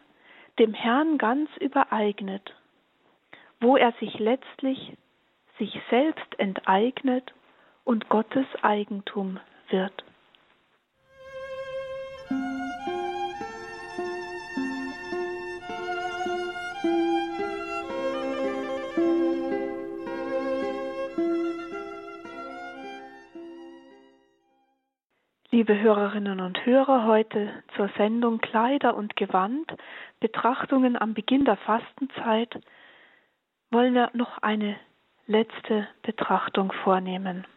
dem 0.59 0.73
Herrn 0.73 1.17
ganz 1.17 1.49
übereignet, 1.59 2.53
wo 3.59 3.77
er 3.77 3.91
sich 3.93 4.17
letztlich 4.19 4.97
sich 5.59 5.79
selbst 5.89 6.39
enteignet 6.39 7.33
und 7.83 8.09
Gottes 8.09 8.45
Eigentum 8.61 9.39
wird. 9.69 10.03
Liebe 25.57 25.79
Hörerinnen 25.79 26.39
und 26.39 26.67
Hörer, 26.67 27.05
heute 27.05 27.51
zur 27.75 27.89
Sendung 27.97 28.37
Kleider 28.37 28.95
und 28.95 29.15
Gewand, 29.15 29.65
Betrachtungen 30.19 30.95
am 30.95 31.15
Beginn 31.15 31.45
der 31.45 31.57
Fastenzeit, 31.57 32.61
wollen 33.71 33.95
wir 33.95 34.11
noch 34.13 34.37
eine 34.43 34.75
letzte 35.25 35.87
Betrachtung 36.03 36.71
vornehmen. 36.83 37.47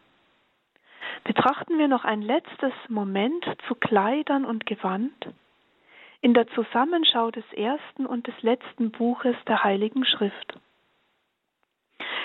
Betrachten 1.25 1.79
wir 1.79 1.89
noch 1.89 2.07
ein 2.07 2.23
letztes 2.23 2.73
Moment 2.89 3.45
zu 3.69 3.75
Kleidern 3.75 4.47
und 4.47 4.65
Gewand 4.65 5.29
in 6.23 6.33
der 6.33 6.47
Zusammenschau 6.55 7.31
des 7.31 7.45
ersten 7.53 8.07
und 8.07 8.27
des 8.27 8.41
letzten 8.41 8.93
Buches 8.93 9.37
der 9.47 9.63
Heiligen 9.63 10.07
Schrift. 10.07 10.55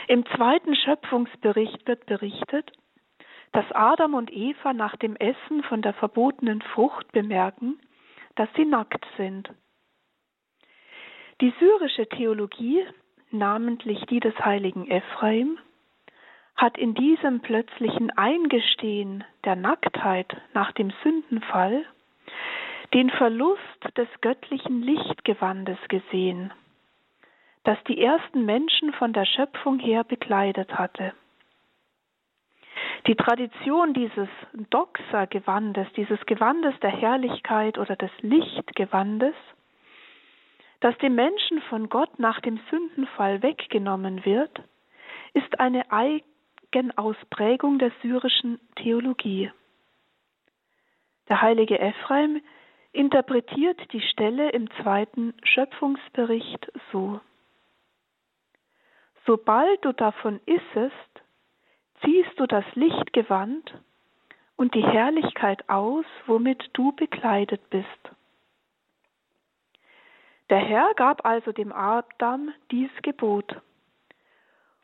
Im 0.08 0.26
zweiten 0.38 0.74
Schöpfungsbericht 0.74 1.86
wird 1.86 2.06
berichtet, 2.06 2.72
dass 3.56 3.72
Adam 3.72 4.16
und 4.16 4.34
Eva 4.34 4.74
nach 4.74 4.98
dem 4.98 5.16
Essen 5.16 5.64
von 5.64 5.82
der 5.82 5.94
verbotenen 5.94 6.62
Frucht 6.62 7.10
bemerken, 7.14 7.80
dass 8.36 8.50
sie 8.58 8.66
nackt 8.66 9.06
sind. 9.16 9.50
Die 11.40 11.54
syrische 11.60 12.06
Theologie, 12.10 12.86
namentlich 13.32 14.06
die 14.08 14.20
des 14.20 14.38
heiligen 14.40 14.92
Ephraim, 14.92 15.58
hat 16.58 16.78
in 16.78 16.96
diesem 16.96 17.40
plötzlichen 17.40 18.12
Eingestehen 18.18 19.24
der 19.46 19.56
Nacktheit 19.56 20.36
nach 20.54 20.74
dem 20.74 20.92
Sündenfall 21.02 21.86
den 22.94 23.10
Verlust 23.10 23.62
des 23.96 24.10
göttlichen 24.20 24.82
Lichtgewandes 24.82 25.78
gesehen, 25.88 26.54
das 27.64 27.82
die 27.88 28.02
ersten 28.02 28.44
Menschen 28.44 28.92
von 28.92 29.14
der 29.14 29.26
Schöpfung 29.26 29.80
her 29.80 30.04
bekleidet 30.04 30.78
hatte. 30.78 31.14
Die 33.08 33.16
Tradition 33.16 33.94
dieses 33.94 34.30
Doxa-Gewandes, 34.72 35.88
dieses 35.96 36.20
Gewandes 36.26 36.74
der 36.82 36.90
Herrlichkeit 36.90 37.78
oder 37.78 37.96
des 37.96 38.12
Lichtgewandes, 38.22 39.36
das 40.80 40.98
dem 41.00 41.16
Menschen 41.16 41.62
von 41.64 41.90
Gott 41.90 42.20
nach 42.20 42.40
dem 42.42 42.60
Sündenfall 42.70 43.44
weggenommen 43.44 44.26
wird, 44.26 44.62
ist 45.34 45.60
eine 45.60 45.84
Eigenausprägung 45.92 47.80
der 47.80 47.92
syrischen 48.02 48.60
Theologie. 48.76 49.52
Der 51.28 51.42
heilige 51.42 51.80
Ephraim 51.80 52.42
interpretiert 52.92 53.82
die 53.92 54.02
Stelle 54.02 54.52
im 54.52 54.70
zweiten 54.82 55.34
Schöpfungsbericht 55.44 56.72
so. 56.92 57.20
Sobald 59.26 59.84
du 59.84 59.92
davon 59.92 60.40
issest, 60.46 61.15
ziehst 62.06 62.40
du 62.40 62.46
das 62.46 62.66
Lichtgewand 62.76 63.74
und 64.56 64.74
die 64.76 64.84
Herrlichkeit 64.86 65.68
aus, 65.70 66.06
womit 66.28 66.70
du 66.74 66.92
bekleidet 66.94 67.70
bist. 67.70 67.88
Der 70.50 70.60
Herr 70.60 70.94
gab 70.96 71.26
also 71.26 71.52
dem 71.52 71.74
Adam 71.74 72.54
dies 72.72 72.92
Gebot 73.02 73.60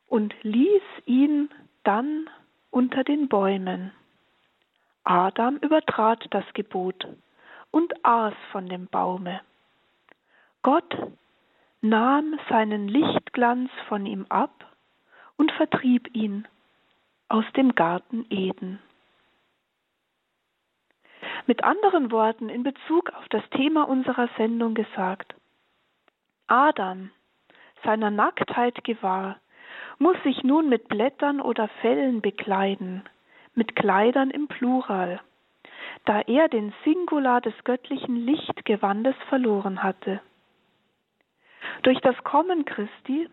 und 0.08 0.34
ließ 0.42 0.82
ihn 1.06 1.50
dann 1.84 2.30
unter 2.72 3.04
den 3.04 3.30
Bäumen. 3.30 3.92
Adam 5.04 5.58
übertrat 5.58 6.26
das 6.32 6.46
Gebot 6.54 7.08
und 7.70 7.94
aß 8.04 8.34
von 8.52 8.68
dem 8.68 8.88
Baume. 8.88 9.42
Gott 10.64 10.96
nahm 11.82 12.40
seinen 12.50 12.88
Lichtglanz 12.88 13.70
von 13.88 14.06
ihm 14.06 14.26
ab 14.30 14.66
und 15.38 15.52
vertrieb 15.54 16.14
ihn 16.14 16.48
aus 17.32 17.46
dem 17.56 17.76
Garten 17.76 18.26
Eden. 18.30 18.80
Mit 21.48 21.64
anderen 21.64 22.12
Worten 22.12 22.50
in 22.50 22.64
Bezug 22.64 23.10
auf 23.12 23.28
das 23.30 23.44
Thema 23.52 23.88
unserer 23.88 24.30
Sendung 24.38 24.74
gesagt, 24.74 25.34
Adam, 26.48 27.10
seiner 27.84 28.12
Nacktheit 28.12 28.84
gewahr, 28.84 29.40
muss 29.98 30.18
sich 30.24 30.44
nun 30.44 30.68
mit 30.68 30.90
Blättern 30.90 31.40
oder 31.40 31.70
Fellen 31.80 32.22
bekleiden, 32.22 33.04
mit 33.56 33.78
Kleidern 33.78 34.30
im 34.30 34.48
Plural, 34.50 35.22
da 36.06 36.20
er 36.22 36.50
den 36.50 36.74
Singular 36.84 37.40
des 37.40 37.54
göttlichen 37.64 38.18
Lichtgewandes 38.26 39.16
verloren 39.30 39.84
hatte. 39.84 40.22
Durch 41.84 42.00
das 42.02 42.18
Kommen 42.26 42.66
Christi 42.66 43.30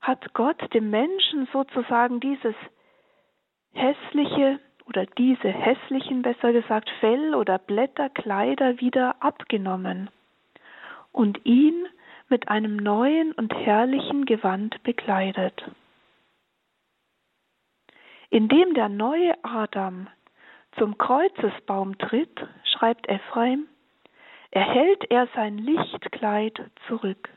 hat 0.00 0.34
Gott 0.34 0.74
dem 0.74 0.90
Menschen 0.90 1.48
sozusagen 1.52 2.18
dieses 2.20 2.54
hässliche 3.76 4.60
oder 4.86 5.06
diese 5.06 5.48
hässlichen, 5.48 6.22
besser 6.22 6.52
gesagt, 6.52 6.90
Fell- 7.00 7.34
oder 7.34 7.58
Blätterkleider 7.58 8.80
wieder 8.80 9.16
abgenommen 9.20 10.10
und 11.12 11.44
ihn 11.44 11.86
mit 12.28 12.48
einem 12.48 12.76
neuen 12.76 13.32
und 13.32 13.54
herrlichen 13.54 14.24
Gewand 14.24 14.82
bekleidet. 14.82 15.70
Indem 18.30 18.74
der 18.74 18.88
neue 18.88 19.32
Adam 19.44 20.08
zum 20.78 20.98
Kreuzesbaum 20.98 21.96
tritt, 21.98 22.46
schreibt 22.64 23.08
Ephraim, 23.08 23.66
erhält 24.50 25.10
er 25.10 25.28
sein 25.34 25.58
Lichtkleid 25.58 26.60
zurück. 26.88 27.35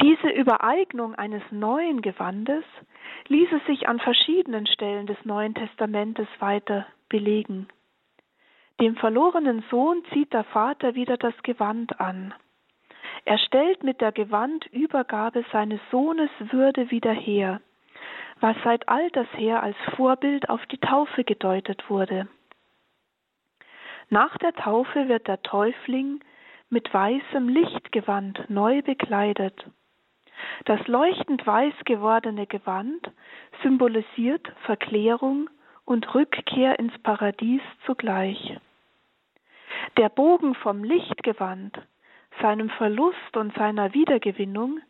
Diese 0.00 0.28
Übereignung 0.28 1.14
eines 1.14 1.42
neuen 1.50 2.02
Gewandes 2.02 2.64
ließe 3.28 3.60
sich 3.66 3.88
an 3.88 3.98
verschiedenen 3.98 4.66
Stellen 4.66 5.06
des 5.06 5.22
Neuen 5.24 5.54
Testamentes 5.54 6.28
weiter 6.38 6.86
belegen. 7.08 7.68
Dem 8.80 8.96
verlorenen 8.96 9.64
Sohn 9.70 10.04
zieht 10.12 10.32
der 10.32 10.44
Vater 10.44 10.94
wieder 10.94 11.16
das 11.16 11.34
Gewand 11.42 12.00
an. 12.00 12.32
Er 13.24 13.38
stellt 13.38 13.82
mit 13.82 14.00
der 14.00 14.12
Gewandübergabe 14.12 15.44
seines 15.52 15.80
Sohnes 15.90 16.30
Würde 16.38 16.90
wieder 16.90 17.12
her, 17.12 17.60
was 18.40 18.56
seit 18.62 18.88
alters 18.88 19.26
her 19.34 19.62
als 19.62 19.76
Vorbild 19.96 20.48
auf 20.48 20.64
die 20.66 20.78
Taufe 20.78 21.24
gedeutet 21.24 21.90
wurde. 21.90 22.28
Nach 24.10 24.38
der 24.38 24.54
Taufe 24.54 25.08
wird 25.08 25.28
der 25.28 25.42
Täufling 25.42 26.20
mit 26.70 26.92
weißem 26.92 27.48
Lichtgewand 27.48 28.48
neu 28.48 28.82
bekleidet. 28.82 29.64
Das 30.64 30.86
leuchtend 30.86 31.46
weiß 31.46 31.74
gewordene 31.84 32.46
Gewand 32.46 33.10
symbolisiert 33.62 34.46
Verklärung 34.64 35.48
und 35.84 36.14
Rückkehr 36.14 36.78
ins 36.78 36.96
Paradies 37.02 37.62
zugleich. 37.86 38.58
Der 39.96 40.08
Bogen 40.08 40.54
vom 40.54 40.84
Lichtgewand, 40.84 41.78
seinem 42.40 42.70
Verlust 42.70 43.36
und 43.36 43.54
seiner 43.54 43.94
Wiedergewinnung, 43.94 44.80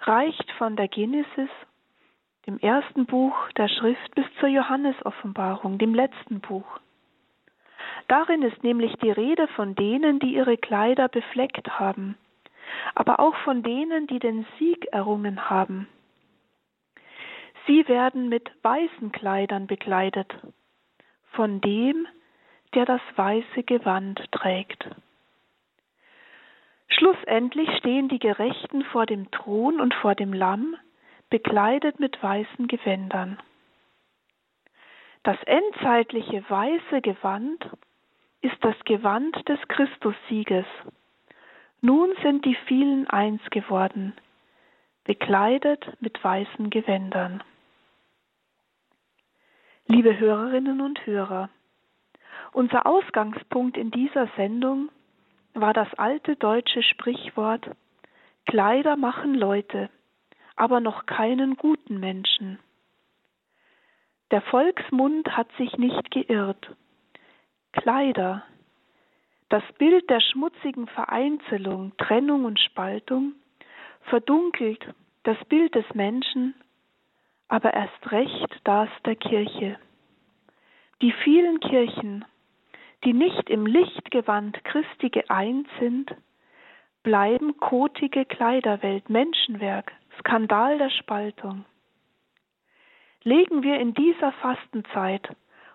reicht 0.00 0.50
von 0.52 0.76
der 0.76 0.88
Genesis, 0.88 1.50
dem 2.46 2.58
ersten 2.58 3.06
Buch 3.06 3.34
der 3.56 3.68
Schrift, 3.68 4.14
bis 4.14 4.26
zur 4.38 4.48
Johannesoffenbarung, 4.48 5.78
dem 5.78 5.94
letzten 5.94 6.40
Buch. 6.40 6.80
Darin 8.08 8.42
ist 8.42 8.62
nämlich 8.62 8.94
die 8.96 9.10
Rede 9.10 9.48
von 9.48 9.74
denen, 9.74 10.18
die 10.18 10.34
ihre 10.34 10.56
Kleider 10.56 11.08
befleckt 11.08 11.78
haben, 11.78 12.16
aber 12.94 13.18
auch 13.20 13.34
von 13.44 13.62
denen, 13.62 14.06
die 14.06 14.18
den 14.18 14.46
Sieg 14.58 14.86
errungen 14.92 15.48
haben. 15.48 15.88
Sie 17.66 17.88
werden 17.88 18.28
mit 18.28 18.50
weißen 18.62 19.10
Kleidern 19.12 19.66
bekleidet, 19.66 20.32
von 21.32 21.60
dem, 21.62 22.06
der 22.74 22.84
das 22.84 23.00
weiße 23.16 23.62
Gewand 23.62 24.20
trägt. 24.32 24.86
Schlussendlich 26.88 27.68
stehen 27.78 28.08
die 28.08 28.18
Gerechten 28.18 28.84
vor 28.84 29.06
dem 29.06 29.30
Thron 29.30 29.80
und 29.80 29.94
vor 29.94 30.14
dem 30.14 30.32
Lamm, 30.32 30.76
bekleidet 31.30 31.98
mit 31.98 32.22
weißen 32.22 32.68
Gewändern. 32.68 33.38
Das 35.22 35.42
endzeitliche 35.44 36.44
weiße 36.48 37.00
Gewand 37.00 37.64
ist 38.44 38.56
das 38.60 38.76
Gewand 38.84 39.48
des 39.48 39.58
Christussieges. 39.68 40.66
Nun 41.80 42.10
sind 42.22 42.44
die 42.44 42.56
vielen 42.66 43.08
eins 43.08 43.40
geworden, 43.50 44.12
bekleidet 45.04 45.82
mit 46.00 46.22
weißen 46.22 46.68
Gewändern. 46.68 47.42
Liebe 49.86 50.18
Hörerinnen 50.18 50.82
und 50.82 51.06
Hörer, 51.06 51.48
unser 52.52 52.86
Ausgangspunkt 52.86 53.78
in 53.78 53.90
dieser 53.90 54.28
Sendung 54.36 54.90
war 55.54 55.72
das 55.72 55.92
alte 55.94 56.36
deutsche 56.36 56.82
Sprichwort 56.82 57.70
Kleider 58.46 58.96
machen 58.96 59.34
Leute, 59.34 59.88
aber 60.54 60.80
noch 60.80 61.06
keinen 61.06 61.56
guten 61.56 61.98
Menschen. 61.98 62.58
Der 64.30 64.42
Volksmund 64.42 65.34
hat 65.34 65.48
sich 65.56 65.78
nicht 65.78 66.10
geirrt. 66.10 66.76
Kleider, 67.74 68.44
das 69.48 69.62
Bild 69.78 70.08
der 70.08 70.20
schmutzigen 70.20 70.86
Vereinzelung, 70.86 71.92
Trennung 71.98 72.44
und 72.44 72.60
Spaltung, 72.60 73.32
verdunkelt 74.02 74.84
das 75.24 75.36
Bild 75.46 75.74
des 75.74 75.84
Menschen, 75.94 76.54
aber 77.48 77.74
erst 77.74 78.12
recht 78.12 78.60
das 78.64 78.88
der 79.04 79.16
Kirche. 79.16 79.78
Die 81.02 81.12
vielen 81.24 81.58
Kirchen, 81.60 82.24
die 83.04 83.12
nicht 83.12 83.50
im 83.50 83.66
Lichtgewand 83.66 84.62
Christi 84.64 85.10
geeint 85.10 85.68
sind, 85.80 86.14
bleiben 87.02 87.56
kotige 87.58 88.24
Kleiderwelt, 88.24 89.10
Menschenwerk, 89.10 89.92
Skandal 90.20 90.78
der 90.78 90.90
Spaltung. 90.90 91.64
Legen 93.24 93.62
wir 93.62 93.80
in 93.80 93.94
dieser 93.94 94.32
Fastenzeit 94.32 95.28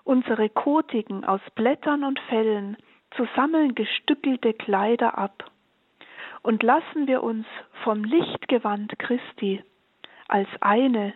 unsere 0.04 0.50
kotigen, 0.50 1.26
aus 1.26 1.42
Blättern 1.56 2.04
und 2.04 2.20
Fellen 2.30 2.78
zusammengestückelte 3.16 4.54
Kleider 4.54 5.18
ab 5.18 5.52
und 6.42 6.64
lassen 6.64 7.08
wir 7.08 7.24
uns 7.24 7.46
vom 7.84 8.04
Lichtgewand 8.04 8.98
Christi 9.00 9.64
als 10.28 10.48
eine, 10.62 11.14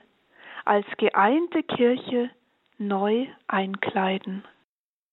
als 0.66 0.86
geeinte 0.98 1.64
Kirche 1.64 2.30
neu 2.78 3.28
einkleiden. 3.48 4.44